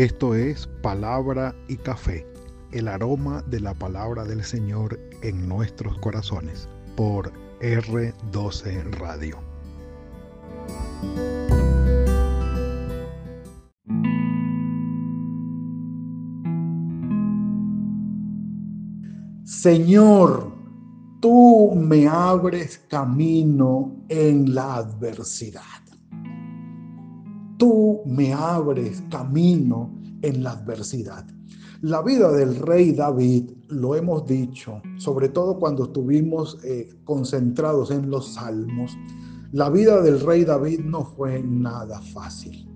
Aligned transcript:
Esto 0.00 0.34
es 0.34 0.66
Palabra 0.80 1.54
y 1.68 1.76
Café, 1.76 2.26
el 2.72 2.88
aroma 2.88 3.44
de 3.48 3.60
la 3.60 3.74
palabra 3.74 4.24
del 4.24 4.42
Señor 4.44 4.98
en 5.20 5.46
nuestros 5.46 5.98
corazones, 5.98 6.70
por 6.96 7.30
R12 7.60 8.92
Radio. 8.92 9.36
Señor, 19.44 20.50
tú 21.20 21.74
me 21.76 22.08
abres 22.08 22.78
camino 22.88 24.06
en 24.08 24.54
la 24.54 24.76
adversidad. 24.76 25.79
Tú 27.60 28.00
me 28.06 28.32
abres 28.32 29.02
camino 29.10 29.94
en 30.22 30.42
la 30.42 30.52
adversidad. 30.52 31.26
La 31.82 32.00
vida 32.00 32.32
del 32.32 32.56
rey 32.56 32.92
David, 32.92 33.50
lo 33.68 33.94
hemos 33.94 34.26
dicho, 34.26 34.80
sobre 34.96 35.28
todo 35.28 35.58
cuando 35.58 35.84
estuvimos 35.84 36.58
eh, 36.64 36.88
concentrados 37.04 37.90
en 37.90 38.08
los 38.08 38.32
salmos, 38.32 38.96
la 39.52 39.68
vida 39.68 40.00
del 40.00 40.20
rey 40.20 40.44
David 40.44 40.80
no 40.80 41.04
fue 41.04 41.42
nada 41.42 42.00
fácil. 42.00 42.66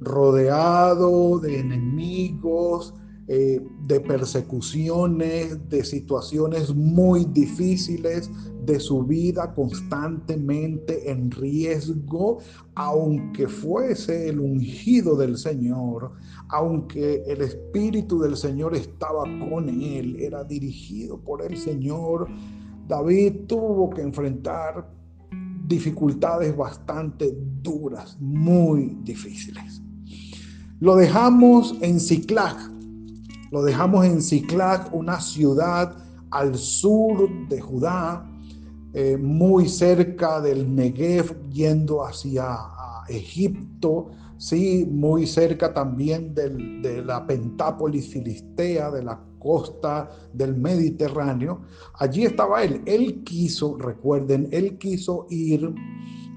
Rodeado 0.00 1.38
de 1.38 1.60
enemigos, 1.60 2.94
eh, 3.28 3.60
de 3.86 4.00
persecuciones, 4.00 5.68
de 5.68 5.84
situaciones 5.84 6.74
muy 6.74 7.24
difíciles 7.24 8.30
de 8.64 8.78
su 8.78 9.02
vida 9.02 9.52
constantemente 9.54 11.10
en 11.10 11.30
riesgo, 11.30 12.38
aunque 12.74 13.48
fuese 13.48 14.28
el 14.28 14.40
ungido 14.40 15.16
del 15.16 15.38
Señor, 15.38 16.12
aunque 16.48 17.22
el 17.26 17.40
Espíritu 17.42 18.20
del 18.20 18.36
Señor 18.36 18.76
estaba 18.76 19.22
con 19.50 19.68
él, 19.68 20.16
era 20.20 20.44
dirigido 20.44 21.18
por 21.18 21.42
el 21.42 21.56
Señor, 21.56 22.28
David 22.86 23.46
tuvo 23.48 23.90
que 23.90 24.02
enfrentar 24.02 24.88
dificultades 25.66 26.56
bastante 26.56 27.36
duras, 27.62 28.16
muy 28.20 28.96
difíciles. 29.02 29.82
Lo 30.78 30.94
dejamos 30.94 31.74
en 31.80 31.98
Ciclac, 31.98 32.75
lo 33.50 33.62
dejamos 33.62 34.04
en 34.04 34.22
Ciclac, 34.22 34.92
una 34.94 35.20
ciudad 35.20 35.96
al 36.30 36.56
sur 36.56 37.28
de 37.48 37.60
Judá, 37.60 38.28
eh, 38.92 39.16
muy 39.16 39.68
cerca 39.68 40.40
del 40.40 40.74
Negev, 40.74 41.50
yendo 41.50 42.04
hacia 42.04 42.58
Egipto, 43.08 44.10
sí, 44.38 44.86
muy 44.90 45.26
cerca 45.26 45.72
también 45.72 46.34
de 46.34 47.02
la 47.04 47.26
Pentápolis 47.26 48.08
filistea, 48.08 48.90
de 48.90 49.02
la 49.04 49.20
costa 49.38 50.10
del 50.32 50.56
Mediterráneo. 50.56 51.60
Allí 51.94 52.24
estaba 52.24 52.64
él. 52.64 52.82
Él 52.84 53.22
quiso, 53.22 53.76
recuerden, 53.76 54.48
él 54.50 54.76
quiso 54.78 55.26
ir 55.30 55.72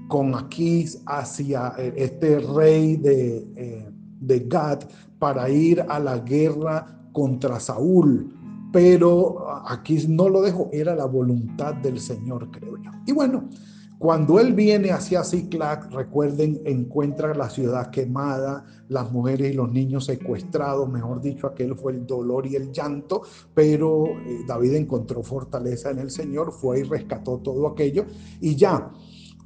con 0.08 0.34
Aquís 0.34 1.02
hacia 1.06 1.74
eh, 1.78 1.92
este 1.96 2.38
rey 2.40 2.96
de, 2.96 3.38
eh, 3.56 3.90
de 4.20 4.40
Gad 4.40 4.80
para 5.18 5.48
ir 5.48 5.84
a 5.88 5.98
la 5.98 6.18
guerra 6.18 6.99
contra 7.12 7.60
Saúl, 7.60 8.34
pero 8.72 9.66
aquí 9.66 10.06
no 10.08 10.28
lo 10.28 10.42
dejo, 10.42 10.68
era 10.72 10.94
la 10.94 11.06
voluntad 11.06 11.74
del 11.74 12.00
Señor, 12.00 12.50
creo 12.50 12.76
yo. 12.76 12.90
Y 13.06 13.12
bueno, 13.12 13.48
cuando 13.98 14.40
él 14.40 14.54
viene 14.54 14.92
hacia 14.92 15.24
Ciclac, 15.24 15.92
recuerden, 15.92 16.62
encuentra 16.64 17.34
la 17.34 17.50
ciudad 17.50 17.90
quemada, 17.90 18.64
las 18.88 19.12
mujeres 19.12 19.52
y 19.52 19.54
los 19.54 19.70
niños 19.70 20.06
secuestrados, 20.06 20.88
mejor 20.88 21.20
dicho, 21.20 21.46
aquel 21.46 21.76
fue 21.76 21.92
el 21.92 22.06
dolor 22.06 22.46
y 22.46 22.56
el 22.56 22.72
llanto, 22.72 23.22
pero 23.52 24.06
eh, 24.06 24.40
David 24.48 24.74
encontró 24.74 25.22
fortaleza 25.22 25.90
en 25.90 25.98
el 25.98 26.10
Señor, 26.10 26.50
fue 26.52 26.80
y 26.80 26.82
rescató 26.84 27.40
todo 27.40 27.66
aquello. 27.66 28.06
Y 28.40 28.56
ya, 28.56 28.90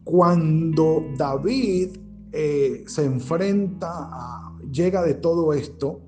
cuando 0.05 1.03
David 1.17 1.97
eh, 2.31 2.85
se 2.87 3.05
enfrenta 3.05 4.53
llega 4.71 5.03
de 5.03 5.15
todo 5.15 5.53
esto, 5.53 6.01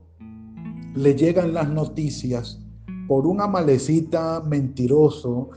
le 0.96 1.14
llegan 1.14 1.52
las 1.52 1.68
noticias 1.68 2.58
por 3.06 3.26
un 3.26 3.40
amalecita 3.40 4.40
mentiroso 4.40 5.50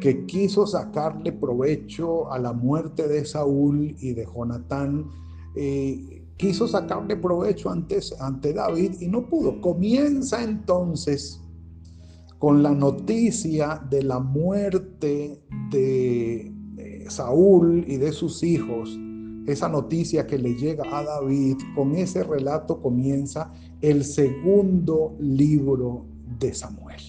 que 0.00 0.26
quiso 0.26 0.66
sacarle 0.66 1.32
provecho 1.32 2.32
a 2.32 2.38
la 2.38 2.52
muerte 2.52 3.06
de 3.06 3.24
Saúl 3.24 3.94
y 4.00 4.12
de 4.14 4.26
Jonatán. 4.26 5.06
Eh, 5.54 6.24
quiso 6.36 6.66
sacarle 6.66 7.16
provecho 7.16 7.70
antes, 7.70 8.14
ante 8.20 8.52
David 8.52 9.00
y 9.00 9.08
no 9.08 9.28
pudo. 9.28 9.60
Comienza 9.60 10.42
entonces 10.42 11.40
con 12.38 12.62
la 12.62 12.72
noticia 12.72 13.82
de 13.90 14.02
la 14.02 14.18
muerte 14.18 15.42
de 15.70 16.52
Saúl 17.08 17.84
y 17.86 17.96
de 17.96 18.12
sus 18.12 18.42
hijos 18.42 18.98
esa 19.46 19.68
noticia 19.68 20.26
que 20.26 20.38
le 20.38 20.54
llega 20.54 20.84
a 20.90 21.02
David, 21.02 21.58
con 21.74 21.94
ese 21.94 22.24
relato 22.24 22.80
comienza 22.80 23.52
el 23.80 24.04
segundo 24.04 25.16
libro 25.20 26.06
de 26.38 26.52
Samuel, 26.52 27.00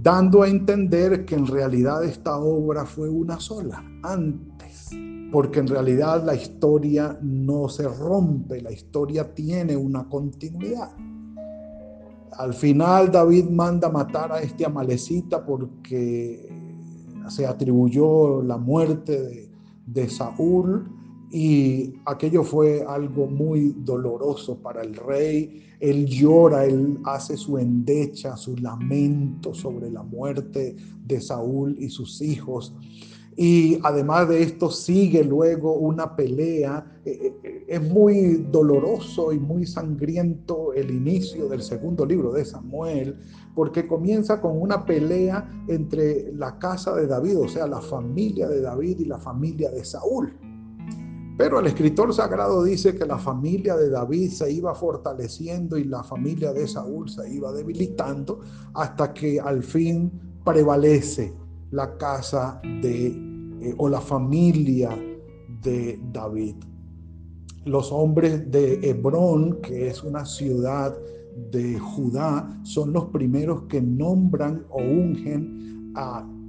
dando 0.00 0.42
a 0.42 0.48
entender 0.48 1.24
que 1.24 1.34
en 1.34 1.46
realidad 1.46 2.04
esta 2.04 2.38
obra 2.38 2.86
fue 2.86 3.08
una 3.08 3.40
sola 3.40 3.84
antes, 4.02 4.90
porque 5.32 5.60
en 5.60 5.66
realidad 5.66 6.24
la 6.24 6.34
historia 6.34 7.18
no 7.22 7.68
se 7.68 7.88
rompe, 7.88 8.60
la 8.60 8.70
historia 8.70 9.34
tiene 9.34 9.76
una 9.76 10.08
continuidad. 10.08 10.90
Al 12.38 12.54
final 12.54 13.10
David 13.10 13.50
manda 13.50 13.90
matar 13.90 14.32
a 14.32 14.40
este 14.40 14.64
amalecita 14.64 15.44
porque 15.44 16.48
se 17.28 17.46
atribuyó 17.46 18.42
la 18.42 18.56
muerte 18.56 19.20
de 19.22 19.51
de 19.86 20.08
Saúl 20.08 20.88
y 21.30 21.94
aquello 22.04 22.44
fue 22.44 22.84
algo 22.86 23.26
muy 23.26 23.74
doloroso 23.78 24.58
para 24.58 24.82
el 24.82 24.94
rey. 24.94 25.62
Él 25.80 26.04
llora, 26.06 26.66
él 26.66 26.98
hace 27.04 27.38
su 27.38 27.56
endecha, 27.56 28.36
su 28.36 28.54
lamento 28.56 29.54
sobre 29.54 29.90
la 29.90 30.02
muerte 30.02 30.76
de 31.06 31.20
Saúl 31.22 31.74
y 31.78 31.88
sus 31.88 32.20
hijos. 32.20 32.74
Y 33.34 33.78
además 33.82 34.28
de 34.28 34.42
esto 34.42 34.70
sigue 34.70 35.24
luego 35.24 35.72
una 35.72 36.14
pelea. 36.14 37.00
Eh, 37.04 37.32
eh, 37.42 37.64
es 37.66 37.82
muy 37.82 38.46
doloroso 38.50 39.32
y 39.32 39.38
muy 39.38 39.66
sangriento 39.66 40.74
el 40.74 40.90
inicio 40.90 41.48
del 41.48 41.62
segundo 41.62 42.04
libro 42.04 42.32
de 42.32 42.44
Samuel, 42.44 43.16
porque 43.54 43.86
comienza 43.86 44.40
con 44.40 44.60
una 44.60 44.84
pelea 44.84 45.48
entre 45.68 46.32
la 46.32 46.58
casa 46.58 46.94
de 46.94 47.06
David, 47.06 47.38
o 47.38 47.48
sea, 47.48 47.66
la 47.66 47.80
familia 47.80 48.48
de 48.48 48.60
David 48.60 49.00
y 49.00 49.04
la 49.04 49.18
familia 49.18 49.70
de 49.70 49.84
Saúl. 49.84 50.34
Pero 51.36 51.60
el 51.60 51.66
escritor 51.66 52.12
sagrado 52.14 52.62
dice 52.62 52.94
que 52.94 53.06
la 53.06 53.18
familia 53.18 53.74
de 53.76 53.90
David 53.90 54.30
se 54.30 54.52
iba 54.52 54.74
fortaleciendo 54.74 55.78
y 55.78 55.84
la 55.84 56.02
familia 56.04 56.52
de 56.52 56.68
Saúl 56.68 57.08
se 57.08 57.28
iba 57.32 57.52
debilitando 57.52 58.40
hasta 58.74 59.12
que 59.12 59.40
al 59.40 59.62
fin 59.62 60.12
prevalece 60.44 61.34
la 61.70 61.96
casa 61.96 62.60
de 62.82 63.06
eh, 63.62 63.74
o 63.78 63.88
la 63.88 64.00
familia 64.00 64.90
de 65.62 65.98
David. 66.12 66.56
Los 67.64 67.92
hombres 67.92 68.50
de 68.50 68.88
Hebrón, 68.88 69.60
que 69.62 69.88
es 69.88 70.02
una 70.02 70.26
ciudad 70.26 70.96
de 71.50 71.78
Judá 71.78 72.60
son 72.62 72.92
los 72.92 73.06
primeros 73.06 73.62
que 73.62 73.80
nombran 73.80 74.66
o 74.70 74.78
ungen 74.78 75.92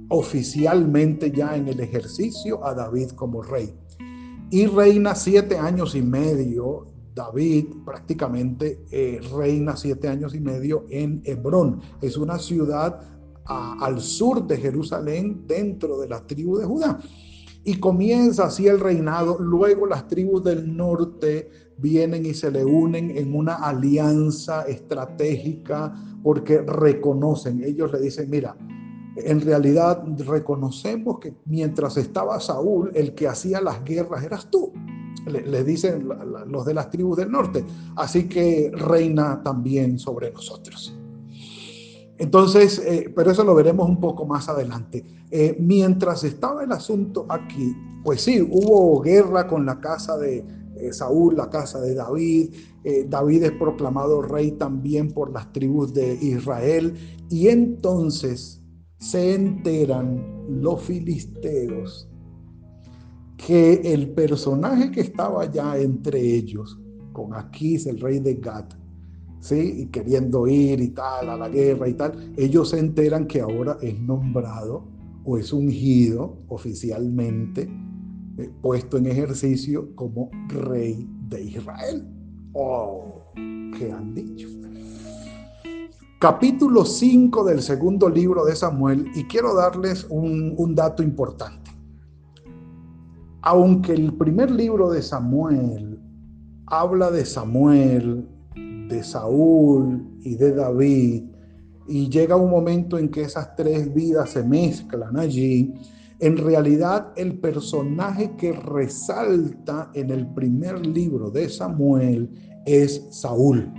oficialmente 0.08 1.30
ya 1.30 1.56
en 1.56 1.68
el 1.68 1.80
ejercicio 1.80 2.64
a 2.64 2.74
David 2.74 3.10
como 3.10 3.42
rey. 3.42 3.74
Y 4.50 4.66
reina 4.66 5.14
siete 5.14 5.58
años 5.58 5.94
y 5.94 6.02
medio, 6.02 6.86
David 7.14 7.66
prácticamente 7.84 8.84
eh, 8.90 9.20
reina 9.34 9.76
siete 9.76 10.08
años 10.08 10.34
y 10.34 10.40
medio 10.40 10.84
en 10.90 11.22
Hebrón. 11.24 11.80
Es 12.00 12.16
una 12.16 12.38
ciudad 12.38 13.00
al 13.46 14.00
sur 14.00 14.46
de 14.46 14.56
Jerusalén 14.56 15.44
dentro 15.46 15.98
de 15.98 16.08
la 16.08 16.26
tribu 16.26 16.56
de 16.58 16.64
Judá. 16.64 16.98
Y 17.64 17.78
comienza 17.78 18.46
así 18.46 18.66
el 18.66 18.80
reinado. 18.80 19.38
Luego 19.38 19.86
las 19.86 20.06
tribus 20.06 20.44
del 20.44 20.76
norte 20.76 21.50
vienen 21.78 22.26
y 22.26 22.34
se 22.34 22.50
le 22.50 22.64
unen 22.64 23.16
en 23.16 23.34
una 23.34 23.54
alianza 23.54 24.62
estratégica 24.62 25.94
porque 26.22 26.62
reconocen, 26.62 27.62
ellos 27.62 27.92
le 27.92 28.00
dicen, 28.00 28.30
mira, 28.30 28.56
en 29.16 29.40
realidad 29.40 30.02
reconocemos 30.26 31.20
que 31.20 31.34
mientras 31.44 31.96
estaba 31.96 32.40
Saúl, 32.40 32.90
el 32.94 33.14
que 33.14 33.28
hacía 33.28 33.60
las 33.60 33.84
guerras 33.84 34.24
eras 34.24 34.50
tú. 34.50 34.72
Le, 35.26 35.64
dicen 35.64 36.06
los 36.48 36.66
de 36.66 36.74
las 36.74 36.90
tribus 36.90 37.16
del 37.16 37.30
norte. 37.30 37.64
Así 37.96 38.28
que 38.28 38.70
reina 38.74 39.42
también 39.42 39.98
sobre 39.98 40.30
nosotros. 40.30 40.98
Entonces, 42.18 42.78
eh, 42.78 43.12
pero 43.14 43.30
eso 43.30 43.42
lo 43.42 43.54
veremos 43.54 43.88
un 43.88 43.98
poco 44.00 44.26
más 44.26 44.48
adelante. 44.48 45.04
Eh, 45.30 45.56
mientras 45.58 46.24
estaba 46.24 46.62
el 46.62 46.72
asunto 46.72 47.26
aquí, 47.28 47.74
pues 48.04 48.22
sí, 48.22 48.40
hubo 48.40 49.00
guerra 49.00 49.46
con 49.46 49.64
la 49.64 49.80
casa 49.80 50.16
de 50.18 50.44
Saúl, 50.92 51.36
la 51.36 51.50
casa 51.50 51.80
de 51.80 51.94
David. 51.94 52.54
Eh, 52.84 53.06
David 53.08 53.44
es 53.44 53.52
proclamado 53.52 54.22
rey 54.22 54.52
también 54.52 55.12
por 55.12 55.32
las 55.32 55.52
tribus 55.52 55.94
de 55.94 56.14
Israel. 56.14 56.94
Y 57.30 57.48
entonces 57.48 58.62
se 58.98 59.34
enteran 59.34 60.44
los 60.48 60.82
filisteos 60.82 62.08
que 63.36 63.74
el 63.92 64.10
personaje 64.10 64.90
que 64.90 65.02
estaba 65.02 65.50
ya 65.50 65.76
entre 65.76 66.20
ellos, 66.20 66.78
con 67.12 67.34
Aquís, 67.34 67.86
el 67.86 68.00
rey 68.00 68.18
de 68.20 68.34
Gat, 68.34 68.74
¿sí? 69.40 69.82
y 69.82 69.86
queriendo 69.86 70.46
ir 70.46 70.80
y 70.80 70.88
tal, 70.88 71.28
a 71.28 71.36
la 71.36 71.48
guerra 71.48 71.88
y 71.88 71.94
tal, 71.94 72.32
ellos 72.36 72.70
se 72.70 72.78
enteran 72.78 73.26
que 73.26 73.40
ahora 73.40 73.76
es 73.82 74.00
nombrado 74.00 74.84
o 75.24 75.36
es 75.36 75.52
ungido 75.52 76.38
oficialmente, 76.48 77.68
eh, 78.38 78.50
puesto 78.60 78.96
en 78.96 79.06
ejercicio 79.06 79.94
como 79.94 80.30
rey 80.48 81.08
de 81.28 81.42
Israel. 81.42 82.06
Oh, 82.52 83.30
¿qué 83.34 83.92
han 83.92 84.14
dicho? 84.14 84.48
Capítulo 86.18 86.84
5 86.84 87.44
del 87.44 87.60
segundo 87.60 88.08
libro 88.08 88.44
de 88.44 88.56
Samuel, 88.56 89.06
y 89.14 89.24
quiero 89.24 89.54
darles 89.54 90.06
un, 90.08 90.54
un 90.56 90.74
dato 90.74 91.02
importante. 91.02 91.70
Aunque 93.42 93.92
el 93.92 94.14
primer 94.14 94.50
libro 94.50 94.90
de 94.90 95.02
Samuel 95.02 96.00
habla 96.66 97.10
de 97.10 97.26
Samuel, 97.26 98.26
de 98.88 99.02
Saúl 99.04 100.02
y 100.22 100.36
de 100.36 100.54
David, 100.54 101.24
y 101.86 102.08
llega 102.08 102.36
un 102.36 102.50
momento 102.50 102.96
en 102.98 103.10
que 103.10 103.22
esas 103.22 103.54
tres 103.54 103.92
vidas 103.92 104.30
se 104.30 104.42
mezclan 104.42 105.18
allí, 105.18 105.74
en 106.24 106.38
realidad 106.38 107.12
el 107.16 107.38
personaje 107.38 108.34
que 108.38 108.52
resalta 108.52 109.90
en 109.92 110.08
el 110.08 110.26
primer 110.32 110.86
libro 110.86 111.30
de 111.30 111.50
Samuel 111.50 112.30
es 112.64 113.06
Saúl. 113.10 113.70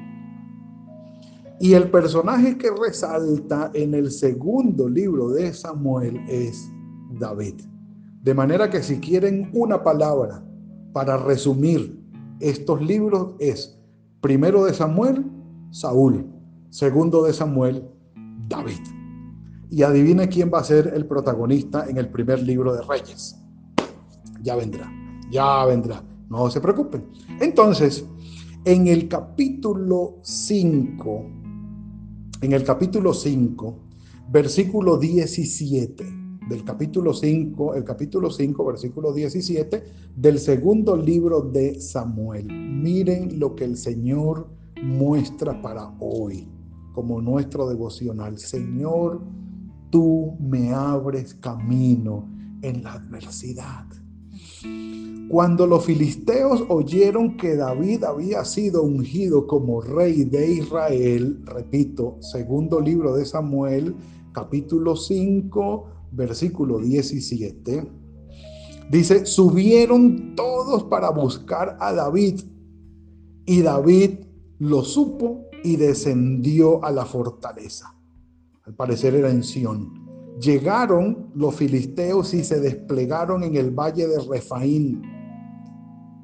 Y 1.59 1.73
el 1.73 1.89
personaje 1.89 2.55
que 2.55 2.69
resalta 2.69 3.71
en 3.73 3.95
el 3.95 4.11
segundo 4.11 4.87
libro 4.87 5.29
de 5.29 5.51
Samuel 5.53 6.21
es 6.29 6.71
David. 7.19 7.55
De 8.21 8.35
manera 8.35 8.69
que 8.69 8.83
si 8.83 8.99
quieren 8.99 9.49
una 9.55 9.81
palabra 9.81 10.45
para 10.93 11.17
resumir 11.17 11.99
estos 12.41 12.79
libros 12.79 13.33
es 13.39 13.75
primero 14.21 14.65
de 14.65 14.73
Samuel, 14.75 15.25
Saúl, 15.71 16.27
segundo 16.69 17.23
de 17.23 17.33
Samuel, 17.33 17.89
David. 18.47 18.94
Y 19.69 19.83
adivine 19.83 20.29
quién 20.29 20.51
va 20.53 20.59
a 20.59 20.63
ser 20.63 20.93
el 20.95 21.05
protagonista 21.05 21.85
en 21.89 21.97
el 21.97 22.09
primer 22.09 22.41
libro 22.41 22.73
de 22.73 22.81
Reyes. 22.81 23.35
Ya 24.41 24.55
vendrá, 24.55 24.91
ya 25.31 25.65
vendrá. 25.65 26.03
No 26.29 26.49
se 26.49 26.61
preocupen. 26.61 27.05
Entonces, 27.39 28.05
en 28.63 28.87
el 28.87 29.07
capítulo 29.07 30.19
5, 30.21 31.25
en 32.41 32.51
el 32.51 32.63
capítulo 32.63 33.13
5, 33.13 33.79
versículo 34.31 34.97
17 34.97 36.03
del 36.49 36.63
capítulo 36.63 37.13
5, 37.13 37.75
el 37.75 37.83
capítulo 37.83 38.29
5, 38.29 38.65
versículo 38.65 39.13
17 39.13 39.83
del 40.15 40.39
segundo 40.39 40.95
libro 40.95 41.41
de 41.41 41.79
Samuel. 41.79 42.47
Miren 42.47 43.39
lo 43.39 43.55
que 43.55 43.65
el 43.65 43.77
Señor 43.77 44.47
muestra 44.83 45.61
para 45.61 45.93
hoy 45.99 46.47
como 46.93 47.21
nuestro 47.21 47.67
devocional. 47.67 48.37
Señor, 48.37 49.21
tú 49.95 50.35
me 50.41 50.73
abres 50.73 51.35
camino 51.35 52.27
en 52.61 52.83
la 52.83 52.95
adversidad. 52.95 53.85
Cuando 55.29 55.65
los 55.65 55.85
filisteos 55.85 56.65
oyeron 56.67 57.37
que 57.37 57.55
David 57.55 58.03
había 58.03 58.43
sido 58.43 58.83
ungido 58.83 59.47
como 59.47 59.79
rey 59.79 60.25
de 60.25 60.51
Israel, 60.51 61.41
repito, 61.45 62.17
segundo 62.19 62.81
libro 62.81 63.15
de 63.15 63.23
Samuel, 63.23 63.95
capítulo 64.33 64.97
5, 64.97 65.85
versículo 66.11 66.79
17, 66.79 67.89
dice, 68.91 69.25
subieron 69.25 70.35
todos 70.35 70.83
para 70.83 71.09
buscar 71.09 71.77
a 71.79 71.93
David 71.93 72.41
y 73.45 73.61
David 73.61 74.25
lo 74.59 74.83
supo 74.83 75.45
y 75.63 75.77
descendió 75.77 76.83
a 76.83 76.91
la 76.91 77.05
fortaleza. 77.05 77.94
Al 78.65 78.75
parecer 78.75 79.15
era 79.15 79.29
en 79.29 79.43
Sión. 79.43 80.05
Llegaron 80.39 81.31
los 81.35 81.55
filisteos 81.55 82.33
y 82.33 82.43
se 82.43 82.59
desplegaron 82.59 83.43
en 83.43 83.55
el 83.55 83.71
valle 83.71 84.07
de 84.07 84.19
Refaín 84.19 85.15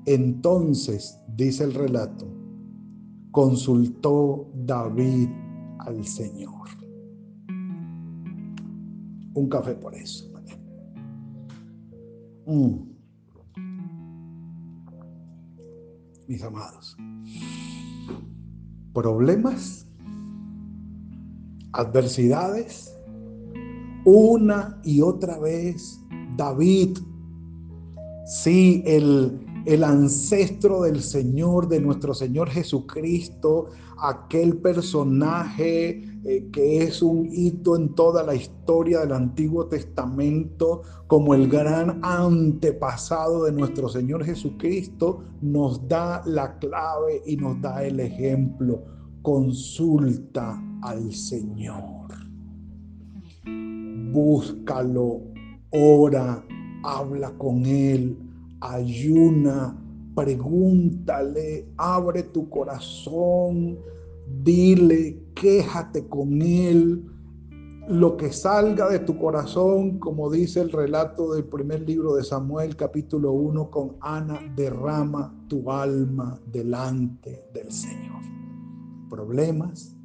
entonces, 0.05 1.19
dice 1.27 1.63
el 1.63 1.73
relato, 1.73 2.27
consultó 3.29 4.49
David 4.55 5.29
al 5.79 6.03
Señor. 6.05 6.67
Un 9.33 9.47
café 9.47 9.75
por 9.75 9.93
eso. 9.95 10.27
Mm. 12.47 12.91
Mis 16.27 16.43
amados, 16.43 16.97
problemas, 18.93 19.87
adversidades, 21.73 22.95
una 24.05 24.79
y 24.83 25.01
otra 25.01 25.39
vez 25.39 25.99
David, 26.35 26.97
sí, 28.25 28.83
el 28.85 29.39
el 29.65 29.83
ancestro 29.83 30.81
del 30.81 31.01
Señor, 31.01 31.67
de 31.67 31.79
nuestro 31.79 32.13
Señor 32.13 32.49
Jesucristo, 32.49 33.67
aquel 33.99 34.57
personaje 34.57 36.03
eh, 36.23 36.49
que 36.51 36.83
es 36.83 37.01
un 37.01 37.27
hito 37.31 37.75
en 37.75 37.93
toda 37.93 38.23
la 38.23 38.33
historia 38.33 39.01
del 39.01 39.11
Antiguo 39.11 39.67
Testamento, 39.67 40.81
como 41.07 41.35
el 41.35 41.47
gran 41.47 41.99
antepasado 42.03 43.43
de 43.43 43.51
nuestro 43.51 43.89
Señor 43.89 44.23
Jesucristo, 44.23 45.23
nos 45.41 45.87
da 45.87 46.23
la 46.25 46.57
clave 46.57 47.21
y 47.25 47.37
nos 47.37 47.61
da 47.61 47.83
el 47.83 47.99
ejemplo. 47.99 48.83
Consulta 49.21 50.59
al 50.81 51.13
Señor. 51.13 52.11
Búscalo, 54.11 55.21
ora, 55.71 56.43
habla 56.83 57.31
con 57.37 57.65
Él 57.65 58.17
ayuna, 58.61 59.75
pregúntale, 60.15 61.67
abre 61.77 62.23
tu 62.23 62.49
corazón, 62.49 63.77
dile, 64.43 65.19
quéjate 65.35 66.07
con 66.07 66.41
él. 66.41 67.07
Lo 67.89 68.15
que 68.15 68.31
salga 68.31 68.87
de 68.89 68.99
tu 68.99 69.17
corazón, 69.17 69.97
como 69.97 70.29
dice 70.29 70.61
el 70.61 70.71
relato 70.71 71.33
del 71.33 71.43
primer 71.45 71.81
libro 71.81 72.15
de 72.15 72.23
Samuel, 72.23 72.75
capítulo 72.75 73.33
1, 73.33 73.71
con 73.71 73.95
Ana, 73.99 74.39
derrama 74.55 75.35
tu 75.47 75.69
alma 75.69 76.39
delante 76.45 77.43
del 77.53 77.71
Señor. 77.71 78.21
Problemas, 79.09 79.97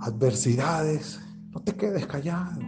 adversidades, 0.00 1.20
no 1.50 1.62
te 1.62 1.74
quedes 1.74 2.06
callado. 2.06 2.60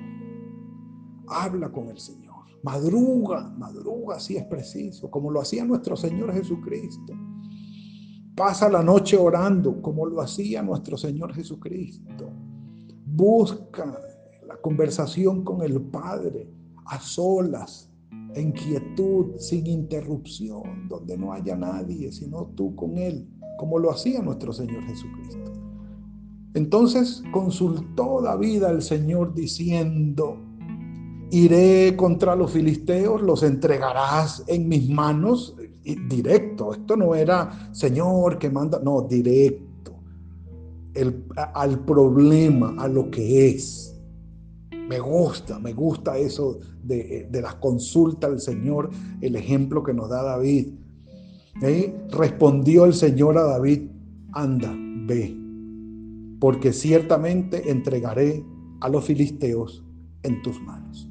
Habla 1.28 1.70
con 1.70 1.88
el 1.88 1.98
Señor. 1.98 2.28
Madruga, 2.62 3.50
madruga 3.56 4.18
si 4.18 4.36
es 4.36 4.44
preciso, 4.44 5.10
como 5.10 5.30
lo 5.30 5.40
hacía 5.40 5.64
nuestro 5.64 5.96
Señor 5.96 6.32
Jesucristo. 6.32 7.12
Pasa 8.34 8.68
la 8.68 8.82
noche 8.82 9.16
orando, 9.16 9.80
como 9.82 10.06
lo 10.06 10.20
hacía 10.20 10.62
nuestro 10.62 10.96
Señor 10.96 11.34
Jesucristo. 11.34 12.30
Busca 13.04 14.00
la 14.46 14.56
conversación 14.60 15.44
con 15.44 15.62
el 15.62 15.80
Padre 15.80 16.48
a 16.86 17.00
solas, 17.00 17.90
en 18.34 18.52
quietud, 18.52 19.36
sin 19.38 19.66
interrupción, 19.66 20.88
donde 20.88 21.16
no 21.16 21.32
haya 21.32 21.56
nadie, 21.56 22.12
sino 22.12 22.46
tú 22.54 22.74
con 22.74 22.98
Él, 22.98 23.28
como 23.58 23.78
lo 23.78 23.90
hacía 23.90 24.22
nuestro 24.22 24.52
Señor 24.52 24.84
Jesucristo. 24.84 25.47
Entonces 26.54 27.22
consultó 27.30 28.22
David 28.22 28.64
al 28.64 28.82
Señor 28.82 29.34
diciendo, 29.34 30.38
iré 31.30 31.94
contra 31.96 32.34
los 32.34 32.52
filisteos, 32.52 33.22
los 33.22 33.42
entregarás 33.42 34.42
en 34.46 34.68
mis 34.68 34.88
manos. 34.88 35.54
directo, 36.08 36.74
esto 36.74 36.96
no 36.96 37.14
era 37.14 37.70
Señor 37.72 38.38
que 38.38 38.50
manda, 38.50 38.80
no, 38.82 39.02
directo. 39.02 39.94
El, 40.94 41.24
al 41.36 41.80
problema, 41.80 42.74
a 42.78 42.88
lo 42.88 43.10
que 43.10 43.48
es. 43.48 43.94
Me 44.88 44.98
gusta, 44.98 45.58
me 45.58 45.74
gusta 45.74 46.16
eso 46.16 46.58
de, 46.82 47.28
de 47.30 47.42
la 47.42 47.60
consulta 47.60 48.26
al 48.26 48.40
Señor, 48.40 48.90
el 49.20 49.36
ejemplo 49.36 49.82
que 49.82 49.92
nos 49.92 50.08
da 50.08 50.22
David. 50.22 50.68
¿Eh? 51.62 51.94
Respondió 52.10 52.84
el 52.84 52.94
Señor 52.94 53.36
a 53.36 53.42
David, 53.42 53.82
anda, 54.32 54.72
ve, 55.06 55.36
porque 56.40 56.72
ciertamente 56.72 57.70
entregaré 57.70 58.44
a 58.80 58.88
los 58.88 59.04
filisteos 59.04 59.84
en 60.22 60.42
tus 60.42 60.60
manos. 60.60 61.08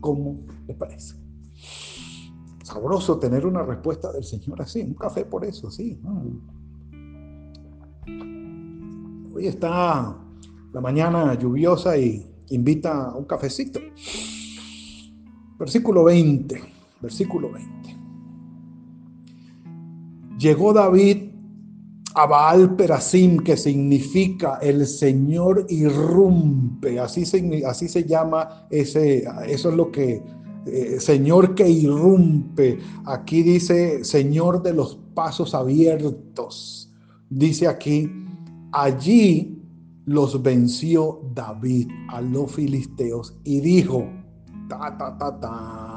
¿Cómo 0.00 0.40
le 0.66 0.74
parece? 0.74 1.14
Sabroso 2.62 3.18
tener 3.18 3.46
una 3.46 3.62
respuesta 3.62 4.12
del 4.12 4.24
Señor 4.24 4.62
así, 4.62 4.82
un 4.82 4.94
café 4.94 5.24
por 5.24 5.44
eso, 5.44 5.70
sí. 5.70 6.00
Hoy 9.34 9.46
está 9.46 10.16
la 10.72 10.80
mañana 10.80 11.34
lluviosa 11.34 11.96
y 11.96 12.26
invita 12.50 13.10
a 13.10 13.16
un 13.16 13.24
cafecito. 13.24 13.80
Versículo 15.58 16.04
20, 16.04 16.60
versículo 17.00 17.52
20. 17.52 17.96
Llegó 20.38 20.72
David 20.72 21.35
a 22.18 22.56
Perasim, 22.76 23.38
que 23.38 23.58
significa 23.58 24.58
el 24.62 24.86
Señor 24.86 25.66
irrumpe, 25.68 26.98
así 26.98 27.26
se, 27.26 27.62
así 27.66 27.88
se 27.88 28.04
llama 28.04 28.66
ese, 28.70 29.24
eso 29.46 29.68
es 29.68 29.76
lo 29.76 29.92
que 29.92 30.22
eh, 30.66 30.98
Señor 30.98 31.54
que 31.54 31.68
irrumpe. 31.68 32.78
Aquí 33.04 33.42
dice 33.42 34.04
Señor 34.04 34.62
de 34.62 34.74
los 34.74 34.98
pasos 35.14 35.54
abiertos. 35.54 36.92
Dice 37.30 37.68
aquí, 37.68 38.10
allí 38.72 39.62
los 40.06 40.42
venció 40.42 41.20
David 41.34 41.88
a 42.08 42.20
los 42.20 42.50
filisteos 42.52 43.36
y 43.44 43.60
dijo, 43.60 44.08
ta, 44.68 44.96
ta, 44.98 45.16
ta, 45.18 45.40
tan. 45.40 45.95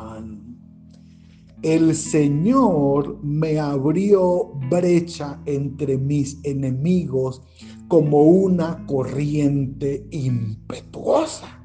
El 1.62 1.94
Señor 1.94 3.22
me 3.22 3.60
abrió 3.60 4.54
brecha 4.70 5.42
entre 5.46 5.98
mis 5.98 6.40
enemigos 6.44 7.42
como 7.90 8.24
una 8.24 8.86
corriente 8.86 10.08
impetuosa. 10.12 11.62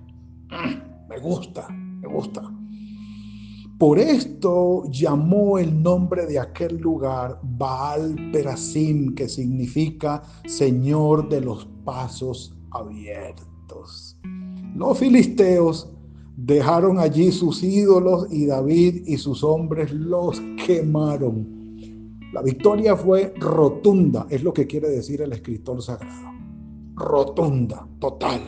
Mm, 0.51 1.09
me 1.09 1.19
gusta, 1.21 1.69
me 1.69 2.09
gusta. 2.09 2.43
Por 3.79 4.01
esto 4.01 4.85
llamó 4.91 5.59
el 5.59 5.81
nombre 5.81 6.27
de 6.27 6.41
aquel 6.41 6.79
lugar 6.79 7.39
Baal 7.43 8.17
Perasim, 8.33 9.15
que 9.15 9.29
significa 9.29 10.23
Señor 10.47 11.29
de 11.29 11.41
los 11.41 11.67
pasos 11.85 12.57
abiertos. 12.73 14.17
Los 14.75 14.99
filisteos 14.99 15.94
dejaron 16.37 16.99
allí 16.99 17.31
sus 17.33 17.63
ídolos 17.63 18.27
y 18.31 18.47
David 18.47 19.05
y 19.07 19.17
sus 19.17 19.45
hombres 19.45 19.93
los 19.93 20.41
quemaron. 20.67 22.19
La 22.33 22.43
victoria 22.43 22.97
fue 22.97 23.33
rotunda, 23.39 24.27
es 24.29 24.43
lo 24.43 24.53
que 24.53 24.67
quiere 24.67 24.89
decir 24.89 25.23
el 25.23 25.33
escritor 25.33 25.81
sagrado. 25.81 26.33
Rotunda, 26.95 27.87
total. 28.01 28.41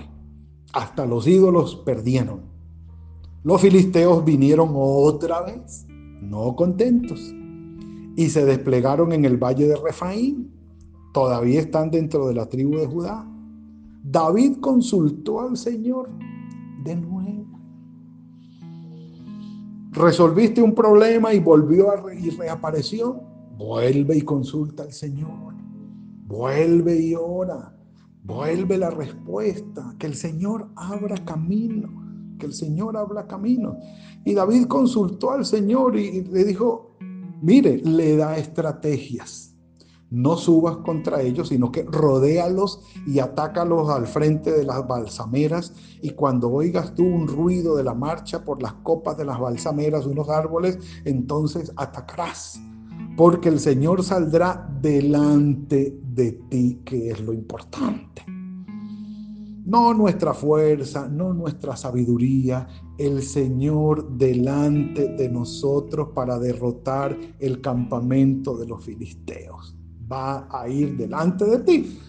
Hasta 0.72 1.06
los 1.06 1.26
ídolos 1.26 1.76
perdieron. 1.76 2.40
Los 3.44 3.60
filisteos 3.60 4.24
vinieron 4.24 4.70
otra 4.74 5.42
vez, 5.42 5.86
no 6.20 6.56
contentos, 6.56 7.32
y 8.16 8.28
se 8.28 8.44
desplegaron 8.44 9.12
en 9.12 9.24
el 9.24 9.36
valle 9.36 9.68
de 9.68 9.76
Refaín. 9.76 10.50
Todavía 11.12 11.60
están 11.60 11.90
dentro 11.90 12.26
de 12.26 12.34
la 12.34 12.48
tribu 12.48 12.76
de 12.76 12.86
Judá. 12.86 13.24
David 14.02 14.56
consultó 14.60 15.40
al 15.40 15.56
Señor 15.56 16.10
de 16.82 16.96
nuevo. 16.96 17.15
Resolviste 19.96 20.62
un 20.62 20.74
problema 20.74 21.32
y 21.32 21.40
volvió 21.40 21.90
a 21.90 22.14
y 22.14 22.30
reapareció. 22.30 23.20
Vuelve 23.56 24.16
y 24.16 24.22
consulta 24.22 24.82
al 24.82 24.92
Señor. 24.92 25.54
Vuelve 26.26 27.00
y 27.00 27.14
ora. 27.14 27.74
Vuelve 28.22 28.78
la 28.78 28.90
respuesta. 28.90 29.94
Que 29.98 30.06
el 30.06 30.14
Señor 30.14 30.68
abra 30.76 31.16
camino 31.24 32.06
que 32.36 32.46
el 32.46 32.52
Señor 32.52 32.96
habla 32.96 33.26
camino. 33.26 33.78
Y 34.24 34.34
David 34.34 34.66
consultó 34.66 35.32
al 35.32 35.44
Señor 35.44 35.96
y 35.96 36.22
le 36.24 36.44
dijo, 36.44 36.96
mire, 37.42 37.78
le 37.78 38.16
da 38.16 38.36
estrategias. 38.36 39.55
No 40.10 40.36
subas 40.36 40.76
contra 40.78 41.20
ellos, 41.22 41.48
sino 41.48 41.72
que 41.72 41.82
rodéalos 41.82 42.80
y 43.06 43.18
atácalos 43.18 43.88
al 43.90 44.06
frente 44.06 44.52
de 44.52 44.64
las 44.64 44.86
balsameras. 44.86 45.74
Y 46.00 46.10
cuando 46.10 46.50
oigas 46.50 46.94
tú 46.94 47.04
un 47.04 47.26
ruido 47.26 47.76
de 47.76 47.82
la 47.82 47.94
marcha 47.94 48.44
por 48.44 48.62
las 48.62 48.74
copas 48.74 49.16
de 49.16 49.24
las 49.24 49.40
balsameras, 49.40 50.06
unos 50.06 50.28
árboles, 50.28 50.78
entonces 51.04 51.72
atacarás. 51.76 52.60
Porque 53.16 53.48
el 53.48 53.58
Señor 53.58 54.04
saldrá 54.04 54.68
delante 54.80 55.98
de 56.02 56.32
ti, 56.50 56.82
que 56.84 57.10
es 57.10 57.20
lo 57.20 57.32
importante. 57.32 58.22
No 59.66 59.92
nuestra 59.92 60.32
fuerza, 60.32 61.08
no 61.08 61.34
nuestra 61.34 61.74
sabiduría, 61.74 62.68
el 62.98 63.24
Señor 63.24 64.16
delante 64.16 65.08
de 65.08 65.28
nosotros 65.28 66.10
para 66.14 66.38
derrotar 66.38 67.18
el 67.40 67.60
campamento 67.60 68.56
de 68.56 68.68
los 68.68 68.84
filisteos. 68.84 69.75
Va 70.10 70.46
a 70.50 70.68
ir 70.68 70.96
delante 70.96 71.44
de 71.44 71.58
ti. 71.60 72.00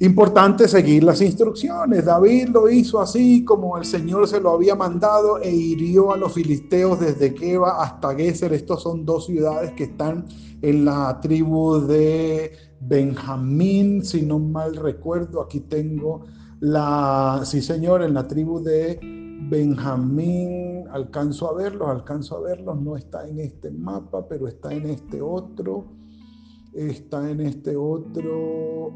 Importante 0.00 0.68
seguir 0.68 1.02
las 1.02 1.20
instrucciones. 1.20 2.04
David 2.04 2.50
lo 2.50 2.70
hizo 2.70 3.00
así 3.00 3.44
como 3.44 3.76
el 3.76 3.84
Señor 3.84 4.28
se 4.28 4.40
lo 4.40 4.50
había 4.50 4.76
mandado 4.76 5.38
e 5.38 5.50
hirió 5.50 6.12
a 6.12 6.16
los 6.16 6.34
filisteos 6.34 7.00
desde 7.00 7.34
Keba 7.34 7.82
hasta 7.82 8.14
Geser. 8.14 8.52
Estos 8.52 8.82
son 8.82 9.04
dos 9.04 9.26
ciudades 9.26 9.72
que 9.72 9.84
están 9.84 10.26
en 10.62 10.84
la 10.84 11.20
tribu 11.20 11.80
de 11.80 12.52
Benjamín, 12.80 14.04
si 14.04 14.22
no 14.22 14.38
mal 14.38 14.76
recuerdo. 14.76 15.42
Aquí 15.42 15.60
tengo 15.60 16.24
la, 16.60 17.42
sí, 17.44 17.60
señor, 17.60 18.02
en 18.02 18.14
la 18.14 18.26
tribu 18.26 18.60
de 18.60 19.00
Benjamín, 19.48 20.84
alcanzo 20.92 21.48
a 21.48 21.54
verlos, 21.54 21.88
alcanzo 21.88 22.36
a 22.36 22.40
verlos, 22.40 22.80
no 22.80 22.96
está 22.96 23.26
en 23.28 23.40
este 23.40 23.70
mapa, 23.70 24.26
pero 24.28 24.48
está 24.48 24.72
en 24.72 24.90
este 24.90 25.22
otro, 25.22 25.86
está 26.78 27.30
en 27.30 27.40
este 27.40 27.76
otro, 27.76 28.94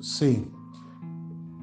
sí, 0.00 0.46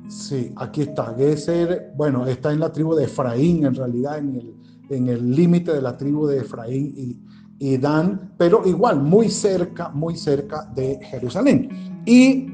sí, 0.07 0.53
aquí 0.55 0.81
está, 0.81 1.15
Geser, 1.15 1.93
bueno, 1.95 2.25
está 2.27 2.53
en 2.53 2.59
la 2.59 2.71
tribu 2.71 2.93
de 2.95 3.05
Efraín, 3.05 3.65
en 3.65 3.75
realidad, 3.75 4.19
en 4.19 5.07
el 5.07 5.31
límite 5.31 5.73
de 5.73 5.81
la 5.81 5.97
tribu 5.97 6.27
de 6.27 6.39
Efraín 6.39 6.93
y, 6.95 7.21
y 7.59 7.77
Dan, 7.77 8.33
pero 8.37 8.61
igual, 8.67 9.01
muy 9.01 9.29
cerca, 9.29 9.89
muy 9.89 10.15
cerca 10.15 10.65
de 10.75 10.99
Jerusalén. 11.03 12.03
Y 12.05 12.53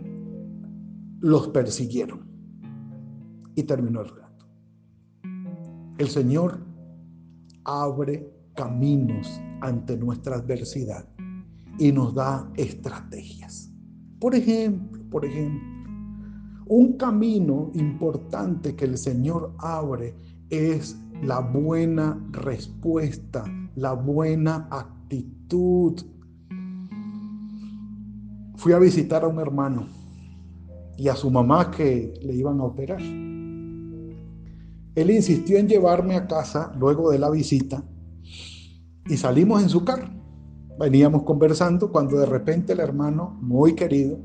los 1.20 1.50
persiguieron 1.50 2.22
y 3.56 3.64
terminó 3.64 4.02
el 4.02 4.10
relato. 4.10 4.46
El 5.98 6.08
Señor 6.08 6.60
abre 7.66 8.30
caminos 8.56 9.42
ante 9.62 9.98
nuestra 9.98 10.36
adversidad 10.36 11.13
y 11.78 11.92
nos 11.92 12.14
da 12.14 12.52
estrategias. 12.56 13.72
Por 14.20 14.36
ejemplo, 14.36 15.04
por 15.10 15.26
ejemplo, 15.26 15.74
un 16.66 16.94
camino 16.94 17.72
importante 17.74 18.76
que 18.76 18.86
el 18.86 18.98
Señor 18.98 19.54
abre 19.60 20.16
es 20.50 20.98
la 21.22 21.40
buena 21.40 22.20
respuesta, 22.32 23.44
la 23.76 23.94
buena 23.94 24.68
actitud. 24.72 26.02
Fui 28.56 28.74
a 28.74 28.80
visitar 28.80 29.24
a 29.24 29.28
un 29.28 29.40
hermano 29.40 29.88
y 30.98 31.08
a 31.10 31.16
su 31.16 31.30
mamá 31.30 31.72
que 31.72 32.14
le 32.24 32.34
iban 32.34 32.60
a 32.60 32.64
operar. 32.64 33.02
Él 34.96 35.10
insistió 35.10 35.58
en 35.58 35.68
llevarme 35.68 36.16
a 36.16 36.28
casa 36.28 36.72
luego 36.78 37.10
de 37.12 37.20
la 37.20 37.30
visita 37.30 37.84
y 39.08 39.18
salimos 39.18 39.62
en 39.64 39.70
su 39.70 39.84
carro. 39.84 40.23
Veníamos 40.80 41.24
conversando 41.24 41.92
cuando 41.92 42.18
de 42.18 42.26
repente 42.26 42.74
el 42.74 42.80
hermano, 42.80 43.38
muy 43.42 43.76
querido, 43.76 44.18